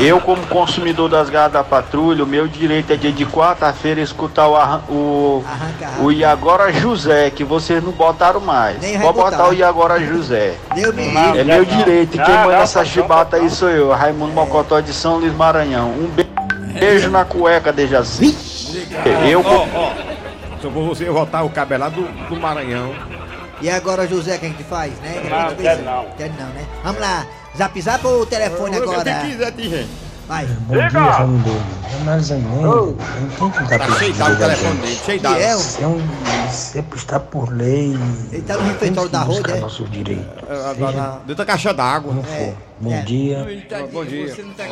Eu, 0.00 0.20
como 0.20 0.44
consumidor 0.46 1.08
das 1.08 1.28
garras 1.30 1.52
da 1.52 1.64
patrulha, 1.64 2.24
o 2.24 2.26
meu 2.26 2.46
direito 2.48 2.92
é 2.92 2.96
dia 2.96 3.12
de 3.12 3.24
quarta-feira 3.26 4.00
escutar 4.00 4.48
o, 4.48 4.54
o, 4.92 5.44
Arranca 5.46 6.02
o 6.02 6.10
Iagora 6.12 6.72
José, 6.72 7.30
que 7.30 7.44
vocês 7.44 7.82
não 7.82 7.92
botaram 7.92 8.40
mais. 8.40 8.80
Nem 8.80 8.98
Pode 8.98 9.16
botar 9.16 9.30
botar. 9.36 9.48
o 9.48 9.52
Iagora 9.54 10.00
José. 10.00 10.54
Deu 10.74 10.92
me 10.92 11.08
É 11.36 11.44
meu 11.44 11.64
direito. 11.64 12.16
E 12.16 12.18
quem 12.18 12.34
Não, 12.34 12.42
manda 12.44 12.56
não, 12.56 12.62
essa 12.62 12.80
não, 12.80 12.86
chibata 12.86 13.36
não, 13.36 13.44
aí 13.44 13.50
sou 13.50 13.68
eu, 13.70 13.90
Raimundo 13.90 14.32
Mocotó 14.32 14.80
de 14.80 14.92
São 14.92 15.18
Luís 15.18 15.34
Maranhão. 15.34 15.90
Um 15.90 16.08
be- 16.08 16.26
beijo 16.78 17.10
na 17.10 17.24
cueca, 17.24 17.72
Dejaci. 17.72 18.36
Eu, 19.28 19.42
Ó, 19.44 19.66
ó. 19.74 19.92
Só 20.60 20.68
vou 20.68 20.88
você 20.88 21.04
votar 21.04 21.44
o 21.44 21.50
cabelado 21.50 22.02
do, 22.02 22.28
do 22.28 22.36
Maranhão. 22.40 22.92
E 23.60 23.68
agora, 23.70 24.06
José, 24.06 24.38
que 24.38 24.46
a 24.46 24.48
gente 24.48 24.62
faz, 24.64 24.92
né? 25.00 25.20
Que 25.22 25.28
Não, 25.28 25.50
fez- 25.50 25.84
não. 25.84 26.04
Quer 26.16 26.30
não, 26.30 26.46
né? 26.46 26.64
Vamos 26.84 27.00
lá. 27.00 27.24
Zap 27.58 27.82
zap 27.82 28.06
ou 28.06 28.24
telefone 28.24 28.76
Eu- 28.76 28.84
eu- 28.84 28.90
agora? 28.92 29.10
O 29.10 29.20
que 29.20 29.30
quiser, 29.32 29.52
tem 29.52 29.68
gente. 29.68 29.90
Vai. 30.28 30.46
Bom 30.46 30.74
dia, 30.74 30.88
Raimundo. 30.88 31.50
Analisando 32.02 32.42
não 32.42 32.94
tem 32.94 33.50
que 33.50 33.62
estar 33.62 33.78
Tá 33.78 33.98
cheio 33.98 34.12
o 34.12 34.36
telefone 34.36 34.80
dele, 34.80 34.98
cheio 35.04 35.20
d'água. 35.20 35.38
Fiel. 35.38 35.58
Isso 35.58 35.82
é, 35.82 35.86
um, 35.86 36.02
isso 36.50 36.78
é 36.78 36.82
por 36.82 36.96
estar 36.98 37.20
por 37.20 37.52
lei. 37.52 37.98
Ele 38.30 38.42
tá 38.42 38.54
no 38.54 38.62
refeitório 38.68 39.10
da 39.10 39.22
roda, 39.22 39.50
é? 39.50 39.60
Ah, 39.60 39.64
ah, 40.50 40.94
ah, 40.98 41.18
Dentro 41.20 41.34
da 41.34 41.44
caixa 41.46 41.72
d'água. 41.74 42.12
For. 42.22 42.54
Bom 42.78 42.92
é. 42.92 43.00
dia. 43.00 43.38
Ele 43.48 43.62
tá 43.62 43.78
Bom 43.90 44.04
dizendo, 44.04 44.26
dia. 44.26 44.34
Você 44.34 44.42
não 44.42 44.52
tá 44.52 44.64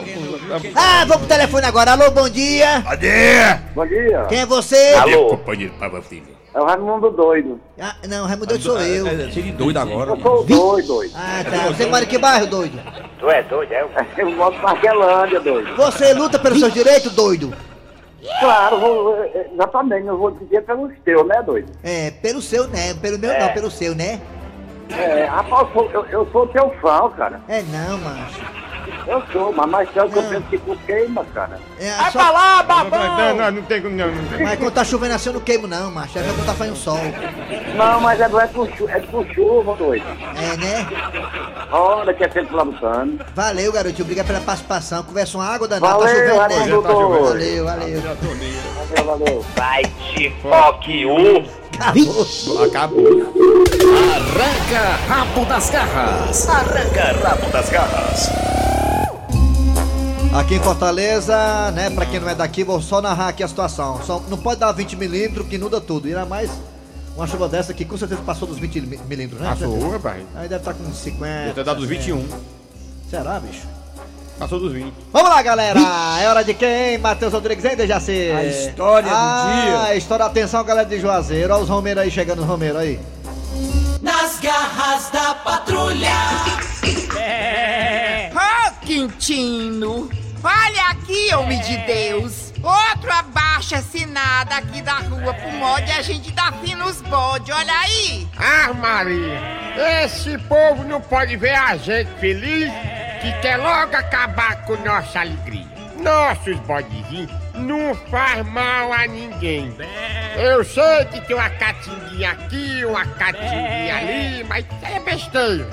Ah, 0.77 1.05
vamos 1.07 1.27
pro 1.27 1.27
telefone 1.27 1.67
agora. 1.67 1.93
Alô, 1.93 2.11
bom 2.11 2.29
dia. 2.29 2.85
Bom 3.75 3.87
dia. 3.87 4.27
Quem 4.29 4.41
é 4.41 4.47
você? 4.47 4.95
Alô? 4.95 5.31
Companheiro 5.31 5.73
Pava 5.81 6.01
Filho. 6.03 6.36
É 6.57 6.61
o 6.61 6.65
Raimundo 6.65 7.11
Doido. 7.11 7.61
Ah, 7.79 7.95
não, 8.09 8.25
Raimundo 8.25 8.47
Doido 8.47 8.63
sou 8.63 8.81
eu. 8.81 9.07
É, 9.07 9.31
cheio 9.31 9.45
de 9.45 9.53
doido 9.53 9.77
agora. 9.79 10.13
Eu 10.13 10.21
sou 10.23 10.41
o 10.41 10.45
doido, 10.45 10.87
doido. 10.87 11.13
Ah, 11.15 11.45
tá. 11.45 11.67
Você 11.67 11.85
mora 11.85 12.03
em 12.03 12.09
que 12.09 12.17
bairro, 12.17 12.47
doido? 12.47 12.81
Tu 13.19 13.31
é 13.31 13.43
doido, 13.43 13.73
é? 13.73 13.87
Eu 14.17 14.31
moro 14.31 14.55
em 14.55 14.61
Parquelândia, 14.61 15.39
doido. 15.41 15.77
Você 15.77 16.15
luta 16.15 16.39
pelos 16.39 16.59
seus 16.59 16.73
direitos, 16.73 17.13
doido? 17.15 17.53
Claro, 18.41 18.81
vou, 18.81 19.23
eh, 19.23 19.51
exatamente, 19.53 20.07
eu 20.07 20.17
vou 20.17 20.31
dizer 20.31 20.63
pelos 20.63 20.93
teus, 21.05 21.27
né, 21.29 21.43
doido? 21.43 21.71
É, 21.85 22.11
pelo 22.11 22.41
seu, 22.41 22.67
né? 22.69 22.95
Pelo 22.95 23.19
meu 23.19 23.39
não, 23.39 23.53
pelo 23.53 23.71
seu, 23.71 23.95
né? 23.95 24.21
É, 24.91 25.27
rapaz, 25.27 25.69
eu 25.69 25.73
sou, 25.75 25.91
eu, 25.93 26.07
eu 26.07 26.29
sou 26.33 26.47
teu 26.49 26.71
fã, 26.81 27.09
cara. 27.11 27.41
É 27.49 27.63
não, 27.63 27.99
macho. 27.99 28.41
Eu 29.07 29.23
sou, 29.33 29.53
mas 29.53 29.69
mais 29.71 29.89
tanto 29.95 30.11
que 30.13 30.19
eu 30.19 30.23
Não. 30.23 30.29
penso 30.31 30.43
que 30.51 30.59
tu 30.59 30.77
queima, 30.85 31.25
cara. 31.33 31.61
É, 31.79 31.91
Vai 31.95 32.11
só... 32.11 32.19
pra 32.19 32.31
lá, 32.31 32.63
Não, 32.65 32.77
não, 32.85 32.91
babão! 32.91 33.37
não, 33.37 33.51
não 33.53 33.63
tem 33.63 33.81
como 33.83 33.95
não. 33.97 34.07
não. 34.09 34.41
Mas 34.41 34.59
quando 34.59 34.73
tá 34.75 34.85
chovendo 34.85 35.15
assim 35.15 35.29
eu 35.29 35.35
não 35.35 35.41
queimo 35.41 35.67
não, 35.69 35.91
macho. 35.93 36.19
É 36.19 36.23
só 36.25 36.33
quando 36.33 36.47
tá 36.47 36.55
fazendo 36.55 36.77
sol. 36.77 36.99
Não, 37.77 38.01
mas 38.01 38.21
é, 38.21 38.29
não 38.29 38.41
é 38.41 38.47
por, 38.49 38.69
chu- 38.77 38.89
é 38.89 39.01
chuva, 39.33 39.77
doido. 39.77 40.05
É, 40.37 40.57
né? 40.57 40.89
Olha 41.71 42.13
que 42.15 42.25
é 42.25 42.29
sempre 42.31 42.55
lá 42.55 42.65
no 42.65 42.73
cano. 42.73 43.19
Valeu, 43.35 43.73
garotinho. 43.73 44.03
Obrigado 44.05 44.27
pela 44.27 44.41
participação. 44.41 45.03
Conversa 45.05 45.39
uma 45.39 45.47
água 45.55 45.69
danada. 45.69 45.99
Valeu, 45.99 46.07
tá 46.09 46.13
chovendo, 46.15 46.49
né? 46.49 46.57
Raimundo 46.59 46.83
tá 46.83 46.89
chovendo. 46.91 47.25
Valeu, 47.25 47.65
valeu. 47.65 48.03
Valeu, 48.03 49.05
valeu. 49.07 49.45
Vai 49.55 49.83
te 49.85 50.31
toque 50.43 51.07
um! 51.07 51.67
Acabou. 51.79 52.65
Acabou. 52.65 53.07
Arranca 54.15 54.97
rabo 55.09 55.45
das 55.45 55.71
garras. 55.71 56.49
Arranca 56.49 57.29
rabo 57.29 57.51
das 57.53 57.71
garras. 57.71 58.31
Aqui 60.39 60.57
em 60.57 60.61
Fortaleza, 60.61 61.71
né, 61.73 61.89
pra 61.91 62.05
quem 62.05 62.21
não 62.21 62.29
é 62.29 62.35
daqui, 62.35 62.63
vou 62.63 62.81
só 62.81 63.01
narrar 63.01 63.29
aqui 63.29 63.43
a 63.43 63.49
situação. 63.49 64.01
Só, 64.05 64.23
não 64.29 64.37
pode 64.37 64.61
dar 64.61 64.71
20 64.71 64.95
milímetros 64.95 65.47
que 65.49 65.55
inunda 65.57 65.81
tudo. 65.81 66.07
E 66.07 66.15
ainda 66.15 66.27
mais 66.27 66.51
uma 67.17 67.27
chuva 67.27 67.49
dessa 67.49 67.73
que 67.73 67.85
com 67.85 67.97
certeza 67.97 68.21
passou 68.21 68.47
dos 68.47 68.59
20 68.59 68.81
mi- 68.83 69.01
milímetros, 69.09 69.41
né? 69.41 69.49
Passou, 69.49 69.91
rapaz. 69.91 70.23
Aí 70.37 70.47
deve 70.49 70.61
estar 70.61 70.75
com 70.75 70.93
50. 70.93 71.25
Deve 71.27 71.53
ter 71.55 71.65
dado 71.65 71.81
os 71.81 71.89
21. 71.89 72.29
Será, 73.11 73.41
bicho? 73.41 73.67
Passou 74.39 74.61
dos 74.61 74.73
20. 74.73 74.93
Vamos 75.11 75.31
lá, 75.31 75.41
galera! 75.41 75.81
É 76.21 76.29
hora 76.29 76.45
de 76.45 76.53
quem? 76.53 76.99
Matheus 76.99 77.33
Rodrigues, 77.33 77.65
hein, 77.65 77.75
Dejaci? 77.75 78.31
A 78.31 78.45
história 78.45 79.09
do 79.09 79.15
ah, 79.17 79.85
dia. 79.87 79.97
história, 79.97 80.27
atenção, 80.27 80.63
galera 80.63 80.87
de 80.87 81.01
Juazeiro. 81.01 81.55
Olha 81.55 81.63
os 81.63 81.69
Romeiros 81.71 82.03
aí 82.03 82.11
chegando, 82.11 82.41
os 82.43 82.47
Romeiros 82.47 82.79
aí. 82.79 83.01
Nas 84.03 84.39
garras 84.39 85.09
da 85.11 85.35
patrulha. 85.37 86.13
Ô, 88.37 88.85
Quintino! 88.85 90.11
Olha 90.49 90.91
aqui, 90.91 91.35
homem 91.35 91.61
de 91.61 91.77
Deus! 91.79 92.53
Outro 92.63 93.13
abaixo 93.13 93.75
assinado 93.75 94.55
aqui 94.55 94.81
da 94.81 95.01
rua 95.01 95.35
pro 95.35 95.51
mod 95.51 95.85
e 95.85 95.93
a 95.93 96.01
gente 96.03 96.31
dá 96.31 96.53
fim 96.53 96.77
nos 96.77 97.03
bode, 97.03 97.51
olha 97.51 97.73
aí! 97.81 98.29
Ah, 98.39 98.73
Maria! 98.73 99.41
Esse 100.05 100.39
povo 100.39 100.85
não 100.85 101.01
pode 101.01 101.37
ver 101.37 101.57
a 101.57 101.77
gente 101.77 102.13
feliz 102.21 102.73
que 103.21 103.33
quer 103.43 103.57
logo 103.57 103.97
acabar 103.97 104.65
com 104.67 104.77
nossa 104.85 105.19
alegria. 105.19 105.67
Nossos 105.99 106.57
bodezinhos 106.61 107.33
não 107.53 107.93
faz 108.09 108.47
mal 108.47 108.93
a 108.93 109.05
ninguém. 109.09 109.77
Eu 110.37 110.65
sei 110.65 111.07
que 111.07 111.23
tem 111.23 111.35
uma 111.35 111.51
catinguinha 111.51 112.31
aqui, 112.31 112.85
uma 112.85 113.05
catinguinha 113.05 113.97
ali, 113.97 114.45
mas 114.45 114.65
é 114.85 115.01
besteira. 115.01 115.69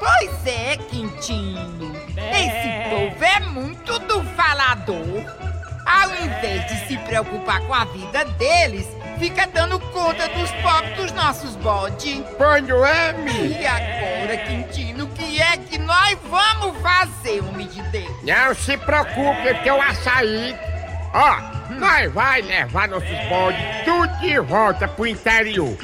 Pois 0.00 0.46
é, 0.46 0.78
Quintino! 0.88 1.93
Esse 2.16 2.90
povo 2.90 3.24
é 3.24 3.40
muito 3.40 3.98
do 4.00 4.22
falador! 4.36 5.44
Ao 5.86 6.10
invés 6.24 6.66
de 6.66 6.88
se 6.88 6.96
preocupar 6.98 7.60
com 7.60 7.74
a 7.74 7.84
vida 7.84 8.24
deles, 8.24 8.86
fica 9.18 9.46
dando 9.46 9.78
conta 9.78 10.28
dos 10.28 10.50
pobres 10.52 10.96
dos 10.96 11.12
nossos 11.12 11.56
bodes. 11.56 12.22
Não 12.66 12.86
é? 12.86 13.14
E 13.26 13.66
agora, 13.66 14.36
Quintino, 14.38 15.04
o 15.04 15.08
que 15.08 15.40
é 15.40 15.56
que 15.58 15.78
nós 15.78 16.18
vamos 16.24 16.80
fazer, 16.80 17.40
homem 17.40 17.66
de 17.68 17.82
Deus? 17.90 18.10
Não 18.22 18.54
se 18.54 18.76
preocupe, 18.78 19.46
eu 19.46 19.62
tenho 19.62 19.80
açaí. 19.82 20.56
Ó, 21.12 21.54
nós 21.74 22.12
vai 22.12 22.40
levar 22.42 22.88
nossos 22.88 23.28
bodes 23.28 23.60
tudo 23.84 24.18
de 24.20 24.38
volta 24.40 24.88
pro 24.88 25.06
interior. 25.06 25.76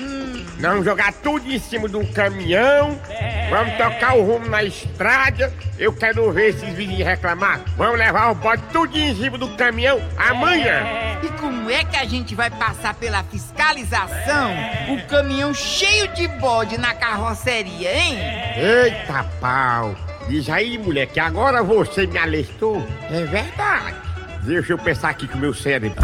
Vamos 0.61 0.85
jogar 0.85 1.13
tudo 1.15 1.51
em 1.51 1.59
cima 1.59 1.89
um 1.89 2.05
caminhão. 2.13 3.01
Vamos 3.49 3.73
tocar 3.79 4.17
o 4.17 4.23
rumo 4.23 4.47
na 4.47 4.63
estrada. 4.63 5.53
Eu 5.79 5.93
quero 5.93 6.31
ver 6.33 6.51
esses 6.51 6.75
vizinhos 6.75 7.07
reclamar. 7.07 7.63
Vamos 7.77 7.99
levar 7.99 8.31
o 8.31 8.35
bode 8.35 8.63
tudo 8.71 8.97
em 8.97 9.15
cima 9.15 9.39
do 9.39 9.49
caminhão 9.57 9.99
amanhã. 10.19 10.83
E 11.23 11.29
como 11.41 11.71
é 11.71 11.83
que 11.83 11.97
a 11.97 12.05
gente 12.05 12.35
vai 12.35 12.51
passar 12.51 12.95
pela 12.95 13.23
fiscalização 13.25 14.53
o 14.91 15.07
caminhão 15.07 15.55
cheio 15.55 16.09
de 16.09 16.29
bode 16.29 16.77
na 16.79 16.95
carroceria, 16.95 17.95
hein? 17.97 18.19
Eita 18.57 19.25
pau! 19.41 19.95
Diz 20.29 20.49
aí, 20.49 20.79
mulher, 20.79 21.07
que 21.07 21.19
agora 21.19 21.63
você 21.63 22.07
me 22.07 22.19
alertou. 22.19 22.87
É 23.11 23.25
verdade. 23.25 23.97
Deixa 24.43 24.75
eu 24.75 24.79
pensar 24.79 25.09
aqui 25.11 25.27
com 25.27 25.39
o 25.39 25.41
meu 25.41 25.55
cérebro. 25.55 26.01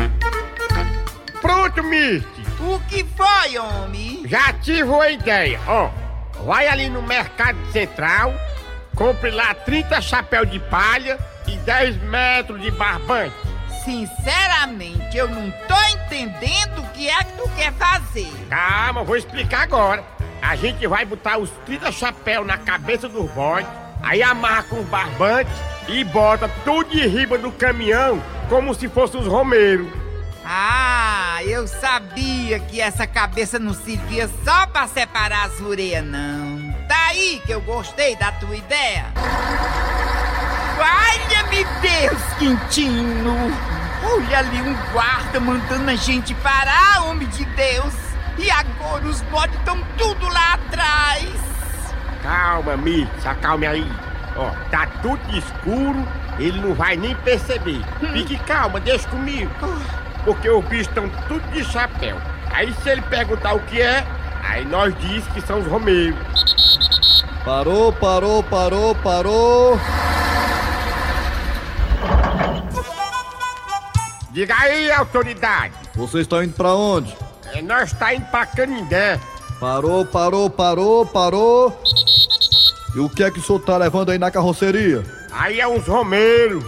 Pronto, 1.41 1.83
Misty. 1.83 2.36
O 2.59 2.81
que 2.89 3.05
foi, 3.05 3.59
homem? 3.59 4.23
Já 4.27 4.53
tive 4.55 4.85
uma 4.85 5.09
ideia. 5.11 5.61
Ó, 5.67 5.91
vai 6.45 6.67
ali 6.67 6.89
no 6.89 7.03
Mercado 7.03 7.59
Central, 7.71 8.33
compre 8.95 9.31
lá 9.31 9.53
30 9.53 10.01
chapéu 10.01 10.47
de 10.47 10.59
palha 10.59 11.19
e 11.47 11.57
10 11.59 12.03
metros 12.05 12.61
de 12.63 12.71
barbante. 12.71 13.35
Sinceramente, 13.85 15.17
eu 15.17 15.29
não 15.29 15.51
tô 15.51 15.81
entendendo 15.95 16.79
o 16.79 16.89
que 16.91 17.09
é 17.09 17.25
que 17.25 17.33
tu 17.33 17.49
quer 17.57 17.73
fazer. 17.75 18.33
Calma, 18.49 19.05
vou 19.05 19.17
explicar 19.17 19.63
agora. 19.63 20.03
A 20.41 20.57
gente 20.57 20.87
vai 20.87 21.05
botar 21.05 21.39
os 21.39 21.51
30 21.67 21.93
chapéu 21.93 22.45
na 22.45 22.57
cabeça 22.57 23.09
dos 23.09 23.31
bodes, 23.33 23.69
aí 24.03 24.23
amarra 24.23 24.63
com 24.65 24.81
os 24.81 24.87
barbantes 24.87 25.53
e 25.89 26.03
bota 26.05 26.49
tudo 26.65 26.91
de 26.91 27.07
riba 27.07 27.37
do 27.37 27.53
caminhão 27.53 28.21
como 28.49 28.75
se 28.75 28.89
fossem 28.89 29.21
os 29.21 29.27
romeiros. 29.27 30.06
Ah, 30.49 31.41
eu 31.43 31.67
sabia 31.67 32.61
que 32.61 32.81
essa 32.81 33.05
cabeça 33.05 33.59
não 33.59 33.75
servia 33.75 34.31
só 34.45 34.65
pra 34.69 34.87
separar 34.87 35.47
as 35.47 35.59
ureias, 35.59 36.05
não. 36.05 36.73
Daí 36.87 37.43
que 37.45 37.51
eu 37.51 37.61
gostei 37.63 38.15
da 38.15 38.31
tua 38.31 38.55
ideia. 38.55 39.07
Valha-me 40.77 41.65
Deus, 41.83 42.23
Quintino! 42.39 43.35
Olha 44.05 44.39
ali 44.39 44.63
um 44.63 44.93
guarda 44.93 45.41
mandando 45.41 45.91
a 45.91 45.97
gente 45.97 46.33
parar, 46.35 47.03
homem 47.07 47.27
de 47.27 47.45
Deus! 47.45 47.95
E 48.39 48.49
agora 48.49 49.05
os 49.05 49.21
bodes 49.23 49.57
estão 49.57 49.83
tudo 49.99 50.29
lá 50.29 50.55
atrás! 50.55 51.29
Calma, 52.23 52.77
Mitch, 52.77 53.27
acalme 53.27 53.67
aí. 53.67 53.93
Ó, 54.37 54.51
tá 54.71 54.87
tudo 55.03 55.21
escuro, 55.37 56.07
ele 56.39 56.61
não 56.61 56.73
vai 56.73 56.95
nem 56.95 57.17
perceber. 57.17 57.83
Fique 58.13 58.39
calma, 58.45 58.79
deixa 58.79 59.09
comigo. 59.09 59.51
Porque 60.27 60.51
os 60.51 60.65
bichos 60.65 60.89
estão 60.89 61.09
tudo 61.29 61.41
de 61.53 61.65
chapéu. 61.65 62.19
Aí 62.51 62.75
se 62.83 62.91
ele 62.91 63.03
perguntar 63.03 63.55
o 63.55 63.61
que 63.61 63.81
é, 63.81 64.05
aí 64.43 64.65
nós 64.65 64.93
diz 64.99 65.25
que 65.29 65.41
são 65.41 65.61
os 65.61 65.67
romeiros. 65.69 66.19
Parou, 67.45 67.93
parou, 67.93 68.43
parou, 68.43 68.95
parou. 68.97 69.81
Diga 74.33 74.55
aí, 74.59 74.91
autoridade. 74.91 75.75
Você 75.95 76.19
está 76.19 76.45
indo 76.45 76.55
pra 76.55 76.75
onde? 76.75 77.17
É, 77.55 77.63
nós 77.63 77.93
tá 77.93 78.13
indo 78.13 78.27
pra 78.27 78.45
Canindé. 78.47 79.21
Parou, 79.61 80.05
parou, 80.05 80.51
parou, 80.51 81.07
parou. 81.07 81.81
E 82.97 82.99
o 82.99 83.09
que 83.09 83.23
é 83.23 83.31
que 83.31 83.39
o 83.39 83.43
senhor 83.43 83.61
tá 83.61 83.77
levando 83.77 84.11
aí 84.11 84.19
na 84.19 84.31
carroceria? 84.31 85.05
Aí 85.31 85.61
é 85.61 85.69
uns 85.69 85.87
romeiros. 85.87 86.65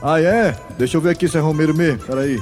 Ah, 0.00 0.20
é? 0.20 0.56
Deixa 0.78 0.96
eu 0.96 1.00
ver 1.00 1.10
aqui 1.10 1.26
se 1.26 1.36
é 1.36 1.40
Romeiro 1.40 1.74
mesmo, 1.74 1.98
peraí. 2.06 2.40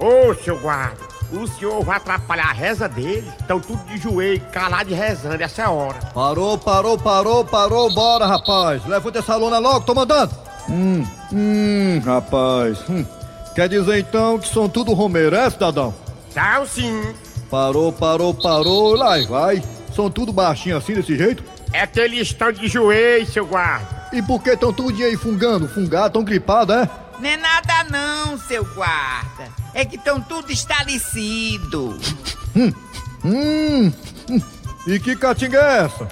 Ô, 0.00 0.34
seu 0.34 0.58
guarda, 0.58 0.96
o 1.30 1.46
senhor 1.46 1.84
vai 1.84 1.98
atrapalhar 1.98 2.48
a 2.48 2.52
reza 2.52 2.88
deles? 2.88 3.28
Estão 3.38 3.60
tudo 3.60 3.84
de 3.84 3.98
joelho, 3.98 4.40
calado 4.50 4.90
e 4.90 4.94
rezando 4.94 5.42
essa 5.42 5.68
hora. 5.68 5.98
Parou, 6.14 6.56
parou, 6.56 6.96
parou, 6.96 7.44
parou, 7.44 7.92
bora, 7.92 8.26
rapaz. 8.26 8.82
Levanta 8.86 9.18
essa 9.18 9.36
lona 9.36 9.58
logo, 9.58 9.84
tô 9.84 9.94
mandando. 9.94 10.34
Hum, 10.70 11.06
hum, 11.30 12.00
rapaz. 12.02 12.78
Hum. 12.88 13.04
Quer 13.54 13.68
dizer 13.68 13.98
então 13.98 14.38
que 14.38 14.48
são 14.48 14.70
tudo 14.70 14.94
Romeiro, 14.94 15.36
é, 15.36 15.50
cidadão? 15.50 15.94
São 16.30 16.66
sim. 16.66 17.14
Parou, 17.50 17.92
parou, 17.92 18.32
parou, 18.32 18.94
lá 18.94 19.18
e 19.18 19.26
vai. 19.26 19.62
São 19.94 20.10
tudo 20.10 20.32
baixinho 20.32 20.78
assim, 20.78 20.94
desse 20.94 21.14
jeito? 21.14 21.44
É 21.74 21.86
que 21.86 22.00
eles 22.00 22.22
estão 22.22 22.50
de 22.50 22.68
joelho, 22.68 23.26
seu 23.26 23.44
guarda. 23.44 24.08
E 24.14 24.22
por 24.22 24.42
que 24.42 24.50
estão 24.50 24.72
tudo 24.72 25.02
aí 25.02 25.14
fungando, 25.14 25.68
fungado, 25.68 26.14
tão 26.14 26.24
gripado, 26.24 26.72
é? 26.72 26.88
Não 27.18 27.28
é 27.28 27.36
nada 27.36 27.84
não, 27.90 28.38
seu 28.38 28.64
guarda. 28.64 29.59
É 29.74 29.84
que 29.84 29.96
estão 29.96 30.20
tudo 30.20 30.50
estalecido. 30.52 31.98
Hum, 32.56 32.72
hum, 33.24 33.92
hum. 34.28 34.42
E 34.86 34.98
que 34.98 35.14
catinga 35.14 35.58
é 35.58 35.84
essa? 35.84 36.08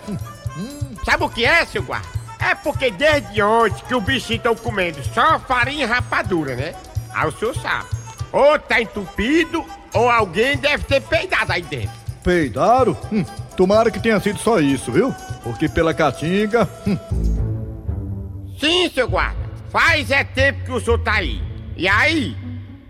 Sabe 1.05 1.25
o 1.25 1.29
que 1.29 1.45
é, 1.45 1.65
seu 1.65 1.83
guarda? 1.83 2.09
É 2.39 2.55
porque 2.55 2.91
desde 2.91 3.43
ontem 3.43 3.83
que 3.87 3.95
o 3.95 4.01
bichinho 4.01 4.37
estão 4.37 4.55
comendo 4.55 5.03
só 5.13 5.39
farinha 5.41 5.85
e 5.85 5.89
rapadura, 5.89 6.55
né? 6.55 6.75
Aí 7.13 7.29
o 7.29 7.33
senhor 7.33 7.55
sabe. 7.57 7.87
Ou 8.33 8.59
tá 8.59 8.81
entupido, 8.81 9.65
ou 9.93 10.09
alguém 10.09 10.57
deve 10.57 10.85
ter 10.85 11.01
peidado 11.01 11.53
aí 11.53 11.63
dentro. 11.63 11.91
Peidaram? 12.23 12.97
Hum, 13.11 13.25
tomara 13.57 13.91
que 13.91 14.01
tenha 14.01 14.21
sido 14.21 14.39
só 14.39 14.61
isso, 14.61 14.93
viu? 14.93 15.15
Porque 15.43 15.69
pela 15.69 15.95
caatinga. 15.95 16.69
Hum. 16.87 16.99
Sim, 18.61 18.91
seu 18.91 19.09
guarda. 19.09 19.49
Faz 19.71 20.11
é 20.11 20.25
tempo 20.25 20.65
que 20.65 20.73
o 20.73 20.81
senhor 20.81 20.99
tá 20.99 21.15
aí. 21.15 21.43
E 21.77 21.89
aí, 21.89 22.37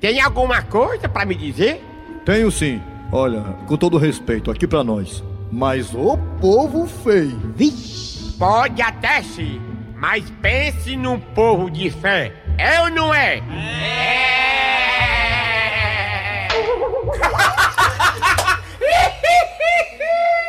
tem 0.01 0.21
alguma 0.21 0.63
coisa 0.63 1.09
pra 1.09 1.25
me 1.25 1.35
dizer? 1.35 1.85
Tenho 2.25 2.51
sim. 2.51 2.81
Olha, 3.11 3.41
com 3.67 3.77
todo 3.77 3.97
respeito, 3.99 4.51
aqui 4.51 4.67
pra 4.67 4.85
nós. 4.85 5.23
Mas 5.51 5.95
o 5.95 6.17
povo 6.41 6.87
feio. 6.87 7.39
Vixe. 7.57 8.35
Pode 8.39 8.81
até 8.83 9.23
ser, 9.23 9.61
mas 9.97 10.31
pense 10.43 10.95
num 10.97 11.19
povo 11.19 11.69
de 11.71 11.91
fé. 11.91 12.33
É 12.57 12.81
ou 12.83 12.91
não 12.91 13.13
é? 13.13 13.43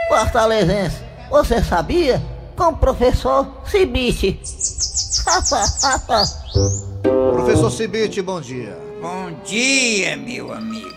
Fortalezense, 0.09 1.01
você 1.29 1.63
sabia? 1.63 2.21
Com 2.55 2.65
o 2.65 2.77
professor 2.77 3.61
Cibite. 3.65 4.39
Professor 7.33 7.71
Cibite, 7.71 8.21
bom 8.21 8.41
dia. 8.41 8.88
Bom 9.01 9.31
dia, 9.45 10.17
meu 10.17 10.51
amigo. 10.51 10.93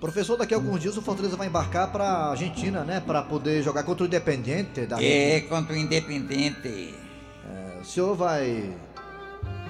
Professor, 0.00 0.36
daqui 0.36 0.52
a 0.52 0.56
alguns 0.56 0.80
dias 0.80 0.96
o 0.96 1.02
Fortaleza 1.02 1.36
vai 1.36 1.46
embarcar 1.46 1.90
pra 1.92 2.30
Argentina, 2.30 2.82
né? 2.82 3.00
Pra 3.04 3.22
poder 3.22 3.62
jogar 3.62 3.84
contra 3.84 4.02
o 4.02 4.06
Independente 4.06 4.86
da 4.86 5.00
É, 5.00 5.40
contra 5.42 5.72
o 5.72 5.76
Independente. 5.76 6.94
É, 7.48 7.80
o 7.80 7.84
senhor 7.84 8.16
vai. 8.16 8.70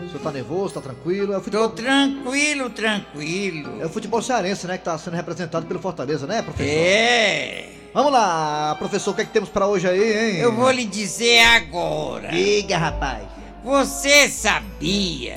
O 0.02 0.08
senhor 0.08 0.22
tá 0.22 0.32
nervoso, 0.32 0.74
tá 0.74 0.80
tranquilo? 0.80 1.34
É 1.34 1.36
o 1.36 1.40
futebol... 1.42 1.68
Tô 1.68 1.76
tranquilo, 1.76 2.70
tranquilo. 2.70 3.80
É 3.80 3.86
o 3.86 3.90
futebol 3.90 4.22
cearense, 4.22 4.66
né? 4.66 4.78
Que 4.78 4.84
tá 4.84 4.96
sendo 4.96 5.14
representado 5.14 5.66
pelo 5.66 5.78
Fortaleza, 5.78 6.26
né, 6.26 6.40
professor? 6.42 6.72
É. 6.72 7.68
Vamos 7.92 8.12
lá, 8.12 8.74
professor, 8.76 9.12
o 9.12 9.14
que 9.14 9.20
é 9.22 9.24
que 9.24 9.32
temos 9.32 9.50
pra 9.50 9.66
hoje 9.68 9.86
aí, 9.86 10.32
hein? 10.32 10.40
Eu 10.40 10.52
vou 10.52 10.70
lhe 10.70 10.84
dizer 10.84 11.40
agora. 11.40 12.28
Diga, 12.30 12.76
rapaz. 12.78 13.24
Você 13.62 14.28
sabia 14.28 15.36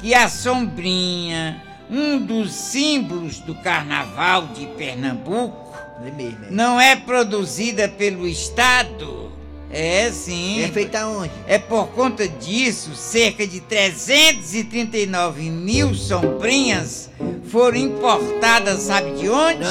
que 0.00 0.12
a 0.12 0.28
sombrinha, 0.28 1.62
um 1.90 2.18
dos 2.18 2.52
símbolos 2.52 3.38
do 3.40 3.54
carnaval 3.54 4.48
de 4.48 4.66
Pernambuco, 4.66 5.76
É 6.04 6.10
mesmo, 6.10 6.46
é. 6.46 6.50
não 6.50 6.80
é 6.80 6.96
produzida 6.96 7.88
pelo 7.88 8.26
Estado? 8.26 9.32
É 9.70 10.10
sim. 10.12 10.62
É 10.62 10.68
feita 10.68 11.04
onde? 11.06 11.32
É 11.48 11.58
por 11.58 11.88
conta 11.88 12.28
disso, 12.28 12.94
cerca 12.94 13.44
de 13.46 13.60
339 13.60 15.50
mil 15.50 15.94
sombrinhas 15.94 17.10
foram 17.48 17.76
importadas, 17.78 18.82
sabe 18.82 19.12
de 19.14 19.28
onde? 19.28 19.64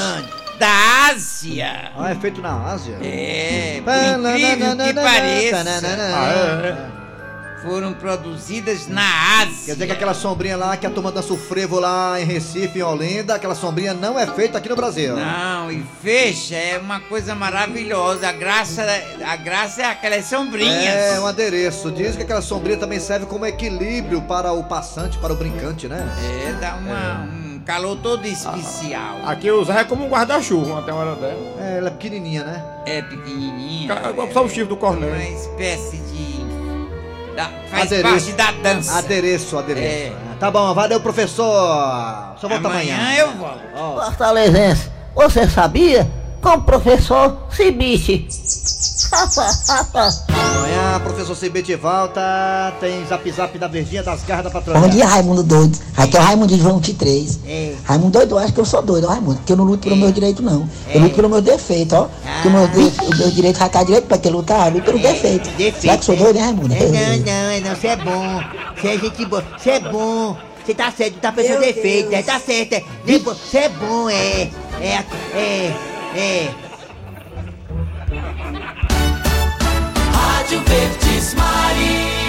Da 0.58 1.08
Ásia. 1.10 1.90
Ah, 1.96 2.10
é 2.10 2.14
feito 2.14 2.40
na 2.40 2.72
Ásia? 2.72 2.98
É, 3.02 3.82
por 3.82 4.30
incrível 4.30 4.76
que 4.76 4.94
pareça. 4.94 5.64
Ah, 6.14 6.32
é. 7.00 7.03
Foram 7.64 7.94
produzidas 7.94 8.86
na 8.88 9.40
Ásia. 9.40 9.54
Quer 9.66 9.72
dizer 9.72 9.86
que 9.86 9.92
aquela 9.92 10.14
sombrinha 10.14 10.56
lá 10.56 10.76
que 10.76 10.86
a 10.86 10.90
turma 10.90 11.10
dança 11.10 11.32
o 11.32 11.36
frevo 11.38 11.80
lá 11.80 12.20
em 12.20 12.24
Recife, 12.24 12.78
em 12.78 12.82
Olinda, 12.82 13.34
aquela 13.34 13.54
sombrinha 13.54 13.94
não 13.94 14.18
é 14.18 14.26
feita 14.26 14.58
aqui 14.58 14.68
no 14.68 14.76
Brasil. 14.76 15.16
Não, 15.16 15.70
e 15.72 15.82
fecha 16.02 16.54
é 16.56 16.78
uma 16.78 17.00
coisa 17.00 17.34
maravilhosa. 17.34 18.28
A 18.28 18.32
graça, 18.32 18.84
a 19.26 19.36
graça 19.36 19.82
é 19.82 19.86
aquelas 19.86 20.26
sombrinhas. 20.26 20.74
É, 20.94 21.18
um 21.20 21.26
adereço. 21.26 21.90
Diz 21.90 22.14
que 22.16 22.22
aquela 22.22 22.42
sombrinha 22.42 22.76
também 22.78 23.00
serve 23.00 23.26
como 23.26 23.46
equilíbrio 23.46 24.20
para 24.22 24.52
o 24.52 24.64
passante, 24.64 25.16
para 25.18 25.32
o 25.32 25.36
brincante, 25.36 25.88
né? 25.88 26.06
É, 26.46 26.52
dá 26.60 26.74
uma, 26.76 27.22
um 27.24 27.60
calor 27.64 27.96
todo 27.96 28.26
especial. 28.26 29.20
Aqui 29.24 29.50
usar 29.50 29.80
é 29.80 29.84
como 29.84 30.04
um 30.04 30.08
guarda-chuva 30.10 30.80
até 30.80 30.92
uma 30.92 31.00
hora 31.02 31.16
dela. 31.16 31.56
É, 31.60 31.78
ela 31.78 31.88
é 31.88 31.90
pequenininha, 31.90 32.44
né? 32.44 32.62
É 32.86 33.00
pequenininha. 33.02 33.88
Ca- 33.88 34.12
Só 34.32 34.44
o 34.44 34.48
chifre 34.48 34.64
do 34.66 34.76
corneiro. 34.76 35.14
Uma 35.14 35.24
espécie 35.24 35.96
de. 35.96 36.43
Da- 37.34 37.50
faz 37.70 37.92
Adereço. 37.92 38.08
parte 38.08 38.32
da 38.32 38.50
dança. 38.70 38.98
Adereço, 38.98 39.58
adereço. 39.58 39.86
É. 39.86 40.12
Tá 40.40 40.50
bom, 40.50 40.72
valeu, 40.74 41.00
professor. 41.00 41.44
Só 42.40 42.48
volta 42.48 42.68
amanhã. 42.68 42.94
Amanhã 42.96 43.14
eu 43.18 43.30
volto. 43.32 44.04
Fortalezense, 44.04 44.90
você 45.14 45.48
sabia? 45.48 46.06
Com 46.44 46.50
o 46.50 46.60
professor 46.62 47.38
Cibiche. 47.50 48.28
Amanhã, 50.28 51.00
professor 51.02 51.34
Cibete 51.34 51.74
volta. 51.74 52.74
Tem 52.80 53.02
zap 53.06 53.30
zap 53.32 53.58
da 53.58 53.66
Verdinha 53.66 54.02
das 54.02 54.22
Garras 54.24 54.44
da 54.44 54.50
Patrulha. 54.50 54.78
Bom 54.78 54.88
dia, 54.88 55.06
Raimundo 55.06 55.42
doido. 55.42 55.78
Aqui 55.96 56.16
é 56.16 56.20
o 56.20 56.22
Raimundo 56.22 56.54
de 56.54 56.60
João 56.60 56.76
23. 56.78 57.40
É. 57.46 57.74
Raimundo 57.84 58.10
doido, 58.18 58.32
eu 58.32 58.38
acho 58.38 58.52
que 58.52 58.60
eu 58.60 58.64
sou 58.66 58.82
doido, 58.82 59.06
ó, 59.06 59.10
Raimundo, 59.10 59.36
porque 59.36 59.52
eu 59.52 59.56
não 59.56 59.64
luto 59.64 59.84
pelo 59.88 59.96
meu 59.96 60.12
direito, 60.12 60.42
não. 60.42 60.68
Eu 60.92 61.00
luto 61.00 61.14
pelo 61.14 61.30
meu 61.30 61.40
defeito, 61.40 61.94
ó. 61.96 62.08
Porque 62.42 62.48
o 62.48 62.50
meu, 62.50 62.68
de- 62.68 63.00
o 63.14 63.16
meu 63.18 63.30
direito 63.30 63.58
vai 63.58 63.68
cair 63.70 63.86
direito 63.86 64.06
pra 64.06 64.18
que 64.18 64.28
lutar, 64.28 64.66
eu 64.68 64.74
luto 64.74 64.84
pelo 64.84 64.98
defeito. 64.98 65.48
Será 65.80 65.94
que 65.96 66.00
eu 66.00 66.02
sou 66.02 66.16
doido, 66.16 66.36
hein, 66.36 66.42
Raimundo? 66.42 66.74
É, 66.74 66.78
não, 66.86 67.24
não, 67.24 67.32
é 67.50 67.60
não, 67.60 67.74
você 67.76 67.86
é 67.88 67.96
bom. 67.96 68.40
Você 68.76 68.88
é 68.88 68.98
gente 68.98 69.24
boa. 69.24 69.44
Você 69.56 69.70
é 69.70 69.80
bom. 69.80 70.36
Você 70.64 70.74
tá 70.74 70.90
certo, 70.90 71.14
tá 71.20 71.30
pensando 71.32 71.60
defeito, 71.60 72.12
é, 72.14 72.22
tá 72.22 72.38
certo. 72.40 72.72
é. 72.74 72.82
Você 73.18 73.58
é 73.58 73.68
bom, 73.70 74.10
é. 74.10 74.50
É, 74.80 75.04
é, 75.34 75.72
é. 76.14 76.48
Rádio 80.12 80.60
Verdes 80.60 81.34
Maris. 81.34 82.23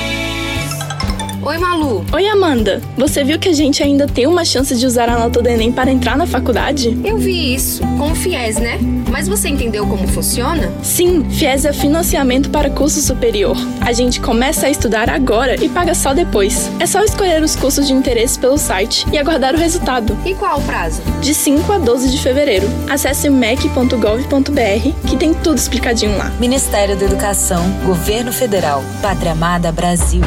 Oi, 1.48 1.60
Malu. 1.60 2.04
Oi, 2.12 2.28
Amanda. 2.28 2.82
Você 2.98 3.24
viu 3.24 3.38
que 3.38 3.50
a 3.50 3.54
gente 3.54 3.84
ainda 3.84 4.08
tem 4.08 4.26
uma 4.26 4.44
chance 4.44 4.76
de 4.76 4.84
usar 4.84 5.08
a 5.08 5.20
nota 5.20 5.44
do 5.44 5.48
Enem 5.48 5.72
para 5.72 5.92
entrar 5.92 6.18
na 6.18 6.26
faculdade? 6.26 7.00
Eu 7.04 7.20
vi 7.20 7.54
isso, 7.54 7.82
com 8.00 8.12
o 8.12 8.16
FIES, 8.16 8.58
né? 8.58 8.80
Mas 9.12 9.28
você 9.28 9.48
entendeu 9.50 9.86
como 9.86 10.08
funciona? 10.08 10.74
Sim, 10.82 11.24
FIES 11.30 11.66
é 11.66 11.72
financiamento 11.72 12.50
para 12.50 12.72
curso 12.72 13.00
superior. 13.00 13.56
A 13.80 13.94
gente 13.94 14.20
começa 14.20 14.66
a 14.66 14.72
estudar 14.72 15.08
agora 15.08 15.64
e 15.64 15.70
paga 15.70 15.94
só 15.94 16.16
depois. 16.16 16.68
É 16.80 16.88
só 16.88 17.04
escolher 17.04 17.44
os 17.44 17.56
cursos 17.56 17.86
de 17.86 17.94
interesse 17.94 18.40
pelo 18.40 18.58
site 18.58 19.06
e 19.14 19.18
aguardar 19.20 19.54
o 19.54 19.60
resultado. 19.60 20.18
E 20.26 20.34
qual 20.34 20.58
o 20.58 20.64
prazo? 20.64 21.04
De 21.22 21.36
5 21.36 21.72
a 21.72 21.78
12 21.78 22.10
de 22.10 22.20
fevereiro. 22.24 22.68
Acesse 22.90 23.30
mec.gov.br 23.30 25.08
que 25.08 25.16
tem 25.16 25.32
tudo 25.36 25.60
explicadinho 25.60 26.18
lá. 26.18 26.32
Ministério 26.40 26.98
da 26.98 27.06
Educação, 27.06 27.64
Governo 27.86 28.34
Federal, 28.34 28.84
Pátria 29.00 29.34
Amada 29.34 29.72
Brasil. 29.72 30.22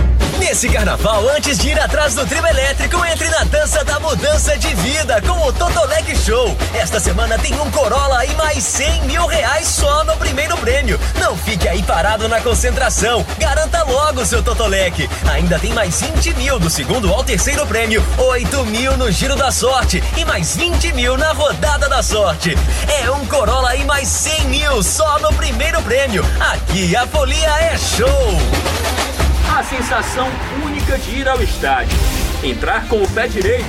Nesse 0.48 0.70
carnaval, 0.70 1.28
antes 1.36 1.58
de 1.58 1.68
ir 1.68 1.78
atrás 1.78 2.14
do 2.14 2.24
trio 2.24 2.44
elétrico, 2.46 3.04
entre 3.04 3.28
na 3.28 3.44
dança 3.44 3.84
da 3.84 4.00
mudança 4.00 4.56
de 4.56 4.74
vida 4.76 5.20
com 5.20 5.46
o 5.46 5.52
Totolec 5.52 6.16
Show. 6.16 6.56
Esta 6.72 6.98
semana 6.98 7.38
tem 7.38 7.52
um 7.60 7.70
Corolla 7.70 8.24
e 8.24 8.34
mais 8.34 8.64
100 8.64 9.02
mil 9.02 9.26
reais 9.26 9.68
só 9.68 10.04
no 10.04 10.16
primeiro 10.16 10.56
prêmio. 10.56 10.98
Não 11.20 11.36
fique 11.36 11.68
aí 11.68 11.82
parado 11.82 12.30
na 12.30 12.40
concentração. 12.40 13.26
Garanta 13.38 13.82
logo 13.82 14.24
seu 14.24 14.42
Totolec. 14.42 15.06
Ainda 15.30 15.58
tem 15.58 15.74
mais 15.74 16.00
20 16.00 16.34
mil 16.36 16.58
do 16.58 16.70
segundo 16.70 17.12
ao 17.12 17.22
terceiro 17.22 17.66
prêmio, 17.66 18.02
8 18.16 18.64
mil 18.64 18.96
no 18.96 19.12
giro 19.12 19.36
da 19.36 19.52
sorte 19.52 20.02
e 20.16 20.24
mais 20.24 20.56
20 20.56 20.94
mil 20.94 21.18
na 21.18 21.32
rodada 21.32 21.90
da 21.90 22.02
sorte. 22.02 22.56
É 23.02 23.10
um 23.10 23.26
Corolla 23.26 23.76
e 23.76 23.84
mais 23.84 24.08
100 24.08 24.44
mil 24.46 24.82
só 24.82 25.18
no 25.18 25.30
primeiro 25.34 25.82
prêmio. 25.82 26.24
Aqui 26.40 26.96
a 26.96 27.06
folia 27.06 27.50
é 27.60 27.76
show. 27.76 29.17
A 29.58 29.64
sensação 29.64 30.28
única 30.64 30.96
de 30.98 31.18
ir 31.18 31.28
ao 31.28 31.42
estádio. 31.42 31.98
Entrar 32.44 32.86
com 32.86 33.02
o 33.02 33.10
pé 33.10 33.26
direito. 33.26 33.66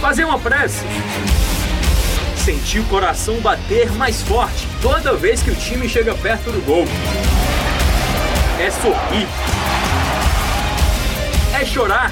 Fazer 0.00 0.24
uma 0.24 0.36
prece. 0.36 0.84
Sentir 2.36 2.80
o 2.80 2.84
coração 2.86 3.36
bater 3.36 3.88
mais 3.92 4.20
forte 4.20 4.66
toda 4.82 5.14
vez 5.14 5.40
que 5.44 5.52
o 5.52 5.54
time 5.54 5.88
chega 5.88 6.12
perto 6.16 6.50
do 6.50 6.60
gol. 6.66 6.86
É 8.58 8.68
sorrir. 8.72 9.28
É 11.54 11.64
chorar. 11.64 12.10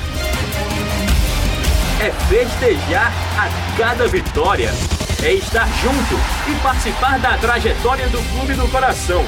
É 2.00 2.12
festejar 2.28 3.12
a 3.36 3.76
cada 3.76 4.06
vitória. 4.06 4.72
É 5.20 5.32
estar 5.32 5.66
junto 5.82 6.14
e 6.48 6.54
participar 6.62 7.18
da 7.18 7.36
trajetória 7.38 8.06
do 8.06 8.22
clube 8.30 8.54
do 8.54 8.68
coração. 8.68 9.24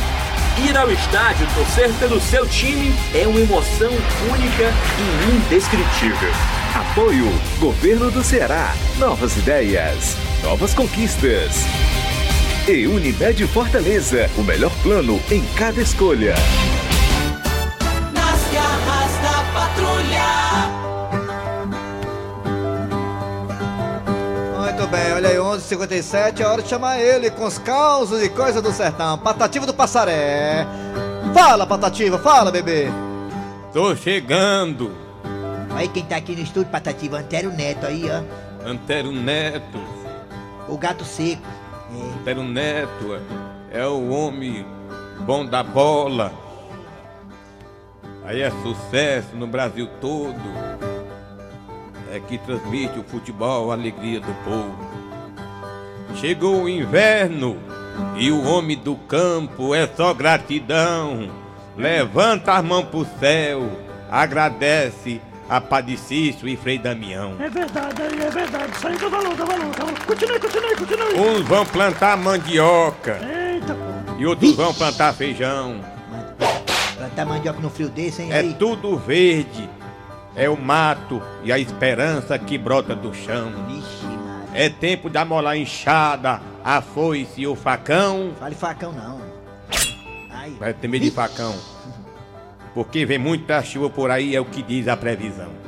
Ir 0.59 0.77
ao 0.77 0.91
estádio 0.91 1.47
torcer 1.55 1.91
pelo 1.99 2.21
seu 2.21 2.47
time 2.47 2.93
é 3.15 3.27
uma 3.27 3.41
emoção 3.41 3.91
única 4.31 4.73
e 4.99 5.35
indescritível. 5.35 6.31
Apoio 6.75 7.27
Governo 7.59 8.11
do 8.11 8.23
Ceará. 8.23 8.75
Novas 8.99 9.37
ideias, 9.37 10.17
novas 10.43 10.75
conquistas. 10.75 11.65
E 12.69 12.87
Unimed 12.87 13.47
Fortaleza, 13.47 14.31
o 14.37 14.43
melhor 14.43 14.73
plano 14.83 15.21
em 15.31 15.43
cada 15.57 15.81
escolha. 15.81 16.35
57, 25.71 26.43
é 26.43 26.47
hora 26.47 26.63
de 26.63 26.69
chamar 26.69 27.01
ele 27.01 27.31
com 27.31 27.45
os 27.45 27.57
causos 27.59 28.21
e 28.23 28.29
coisas 28.29 28.61
do 28.61 28.73
sertão. 28.73 29.17
Patativa 29.19 29.65
do 29.65 29.73
Passaré. 29.73 30.67
Fala, 31.33 31.65
Patativa, 31.65 32.19
fala, 32.19 32.51
bebê. 32.51 32.89
Tô 33.73 33.95
chegando. 33.95 34.91
Aí 35.75 35.87
quem 35.87 36.05
tá 36.05 36.17
aqui 36.17 36.35
no 36.35 36.43
estúdio, 36.43 36.73
Patativa, 36.73 37.19
Antero 37.19 37.53
Neto 37.53 37.87
aí, 37.87 38.05
ó. 38.11 38.69
Antero 38.69 39.13
Neto. 39.13 39.79
O 40.69 40.77
gato 40.77 41.05
seco. 41.05 41.43
É. 41.93 42.21
Antero 42.21 42.43
Neto 42.43 43.15
é, 43.73 43.81
é 43.81 43.87
o 43.87 44.11
homem 44.11 44.67
bom 45.21 45.47
da 45.47 45.63
bola. 45.63 46.33
Aí 48.25 48.43
é 48.43 48.51
sucesso 48.51 49.37
no 49.37 49.47
Brasil 49.47 49.89
todo 50.01 50.35
é 52.13 52.19
que 52.19 52.39
transmite 52.39 52.99
o 52.99 53.05
futebol, 53.05 53.71
a 53.71 53.75
alegria 53.75 54.19
do 54.19 54.35
povo. 54.45 55.00
Chegou 56.17 56.65
o 56.65 56.69
inverno 56.69 57.59
e 58.17 58.31
o 58.31 58.45
homem 58.45 58.77
do 58.77 58.95
campo 58.97 59.75
é 59.75 59.87
só 59.87 60.13
gratidão. 60.13 61.31
Levanta 61.77 62.55
as 62.55 62.65
mãos 62.65 62.85
pro 62.85 63.07
céu, 63.19 63.63
agradece 64.11 65.21
a 65.49 65.61
Padicício 65.61 66.47
e 66.47 66.57
Frei 66.57 66.79
Damião. 66.79 67.35
É 67.41 67.49
verdade, 67.49 68.03
é 68.03 68.31
verdade. 68.31 68.73
Isso 68.77 68.87
aí 68.87 68.97
dá 68.99 69.09
valor, 69.09 69.35
dá 69.35 69.45
valor. 69.45 69.71
Dá 69.77 69.85
valor. 69.85 69.99
Continue, 70.07 70.39
continue, 70.39 70.77
continue. 70.77 71.15
Uns 71.19 71.41
vão 71.49 71.67
plantar 71.67 72.17
mandioca 72.17 73.19
Eita, 73.23 73.75
pô. 73.75 74.13
e 74.19 74.27
outros 74.27 74.55
vão 74.55 74.75
plantar 74.75 75.13
feijão. 75.15 75.81
Plantar 76.97 77.27
mandioca 77.27 77.61
no 77.61 77.71
frio 77.71 77.89
desse, 77.89 78.23
hein? 78.23 78.33
É 78.33 78.41
aí? 78.41 78.55
tudo 78.55 78.97
verde. 78.99 79.69
É 80.37 80.49
o 80.49 80.57
mato 80.57 81.21
e 81.43 81.51
a 81.51 81.59
esperança 81.59 82.39
que 82.39 82.57
brota 82.57 82.95
do 82.95 83.13
chão. 83.13 83.51
É 84.55 84.69
tempo 84.69 85.09
de 85.09 85.17
amolar 85.17 85.55
a 85.55 85.57
enxada, 85.57 86.41
a 86.65 86.81
foice 86.81 87.43
e 87.43 87.47
o 87.47 87.55
facão. 87.55 88.33
Fale 88.39 88.55
facão 88.55 88.93
não. 88.93 89.21
Vai 90.59 90.75
ter 90.75 90.89
medo 90.89 91.05
de 91.05 91.11
facão. 91.11 91.55
Porque 92.75 93.05
vem 93.05 93.19
muita 93.19 93.63
chuva 93.63 93.91
por 93.91 94.11
aí, 94.11 94.35
é 94.35 94.41
o 94.41 94.45
que 94.45 94.63
diz 94.63 94.89
a 94.89 94.97
previsão. 94.97 95.60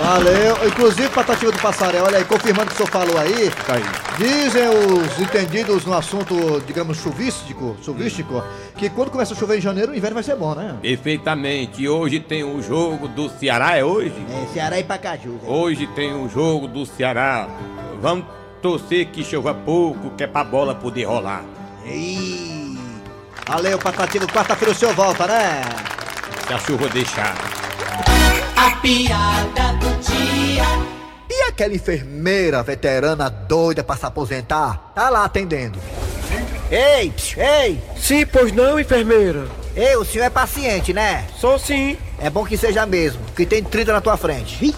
Valeu. 0.00 0.66
Inclusive, 0.66 1.08
Patativa 1.10 1.52
do 1.52 1.58
Passaré, 1.58 2.00
olha 2.00 2.18
aí, 2.18 2.24
confirmando 2.24 2.66
o 2.66 2.68
que 2.68 2.74
o 2.74 2.76
senhor 2.76 2.90
falou 2.90 3.18
aí. 3.18 3.50
Tá 3.66 3.74
aí. 3.74 3.82
Dizem 4.16 4.68
os 4.68 5.18
entendidos 5.20 5.84
no 5.84 5.94
assunto, 5.94 6.60
digamos, 6.66 6.98
chuvístico, 6.98 7.76
chuvístico, 7.82 8.42
que 8.76 8.88
quando 8.90 9.10
começa 9.10 9.34
a 9.34 9.36
chover 9.36 9.58
em 9.58 9.60
janeiro, 9.60 9.92
o 9.92 9.94
inverno 9.94 10.14
vai 10.14 10.22
ser 10.22 10.36
bom, 10.36 10.54
né? 10.54 10.76
Perfeitamente. 10.80 11.86
Hoje 11.86 12.18
tem 12.18 12.42
o 12.42 12.62
jogo 12.62 13.08
do 13.08 13.28
Ceará, 13.28 13.76
é 13.76 13.84
hoje? 13.84 14.14
É, 14.42 14.52
Ceará 14.52 14.78
e 14.78 14.84
Pacaju. 14.84 15.38
Hoje 15.46 15.86
tem 15.88 16.14
o 16.14 16.28
jogo 16.28 16.66
do 16.66 16.86
Ceará. 16.86 17.46
Vamos 18.00 18.24
torcer 18.62 19.06
que 19.06 19.22
chova 19.22 19.52
pouco, 19.54 20.10
que 20.16 20.24
é 20.24 20.26
pra 20.26 20.44
bola 20.44 20.74
poder 20.74 21.04
rolar. 21.04 21.44
Ih. 21.84 22.78
Valeu, 23.46 23.78
Patativa. 23.78 24.26
Quarta-feira 24.26 24.72
o 24.72 24.74
senhor 24.74 24.94
volta, 24.94 25.26
né? 25.26 25.62
Se 26.46 26.52
a 26.52 26.58
chuva 26.58 26.88
deixar. 26.88 27.34
A 28.70 28.76
piada 28.76 29.72
do 29.80 29.90
dia. 30.00 30.64
E 31.28 31.42
aquela 31.48 31.74
enfermeira 31.74 32.62
veterana 32.62 33.28
doida 33.28 33.82
pra 33.82 33.96
se 33.96 34.06
aposentar? 34.06 34.92
Tá 34.94 35.10
lá 35.10 35.24
atendendo. 35.24 35.76
Ei, 36.70 37.10
psiu, 37.10 37.42
ei! 37.42 37.82
Sim, 37.96 38.24
pois 38.26 38.52
não, 38.52 38.78
enfermeira. 38.78 39.48
Ei, 39.74 39.96
o 39.96 40.04
senhor 40.04 40.24
é 40.24 40.30
paciente, 40.30 40.92
né? 40.92 41.26
Sou 41.36 41.58
sim. 41.58 41.98
É 42.20 42.30
bom 42.30 42.44
que 42.44 42.56
seja 42.56 42.86
mesmo, 42.86 43.20
que 43.34 43.44
tem 43.44 43.62
30 43.62 43.92
na 43.92 44.00
tua 44.00 44.16
frente. 44.16 44.72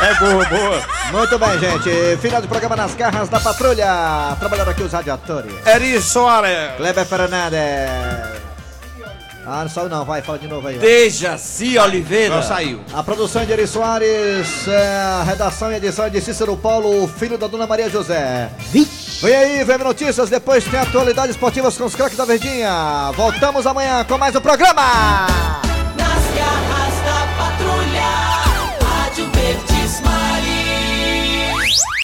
É 0.00 0.14
boa, 0.14 0.44
boa. 0.46 0.82
Muito 1.12 1.38
bem, 1.38 1.58
gente. 1.58 2.16
Final 2.18 2.40
do 2.40 2.48
programa 2.48 2.76
nas 2.76 2.94
garras 2.94 3.28
da 3.28 3.40
patrulha. 3.40 4.36
Trabalhando 4.38 4.70
aqui 4.70 4.82
os 4.82 4.92
radiadores. 4.92 5.52
Eri 5.66 6.00
Soares. 6.00 6.76
Kleber 6.76 7.04
Fernandes. 7.04 8.45
Ah, 9.46 9.62
não 9.62 9.68
saiu 9.68 9.88
não, 9.88 10.04
vai, 10.04 10.20
fala 10.22 10.38
de 10.38 10.48
novo 10.48 10.66
aí. 10.66 10.76
Dejaci 10.78 11.78
Oliveira. 11.78 12.34
Não 12.34 12.42
saiu. 12.42 12.80
A 12.92 13.02
produção 13.02 13.42
é 13.42 13.46
de 13.46 13.52
Eri 13.52 13.66
Soares, 13.66 14.66
é, 14.66 14.96
a 15.20 15.22
redação 15.22 15.70
e 15.70 15.76
edição 15.76 16.04
é 16.04 16.10
de 16.10 16.20
Cícero 16.20 16.56
Paulo, 16.56 17.04
o 17.04 17.06
filho 17.06 17.38
da 17.38 17.46
dona 17.46 17.66
Maria 17.66 17.88
José. 17.88 18.50
Vem 19.22 19.34
aí, 19.34 19.64
VM 19.64 19.84
Notícias, 19.84 20.28
depois 20.28 20.64
tem 20.64 20.80
atualidades 20.80 21.36
esportivas 21.36 21.76
com 21.78 21.84
os 21.84 21.94
craques 21.94 22.16
da 22.16 22.24
Verdinha. 22.24 23.12
Voltamos 23.14 23.66
amanhã 23.66 24.04
com 24.04 24.18
mais 24.18 24.34
um 24.34 24.40
programa. 24.40 25.65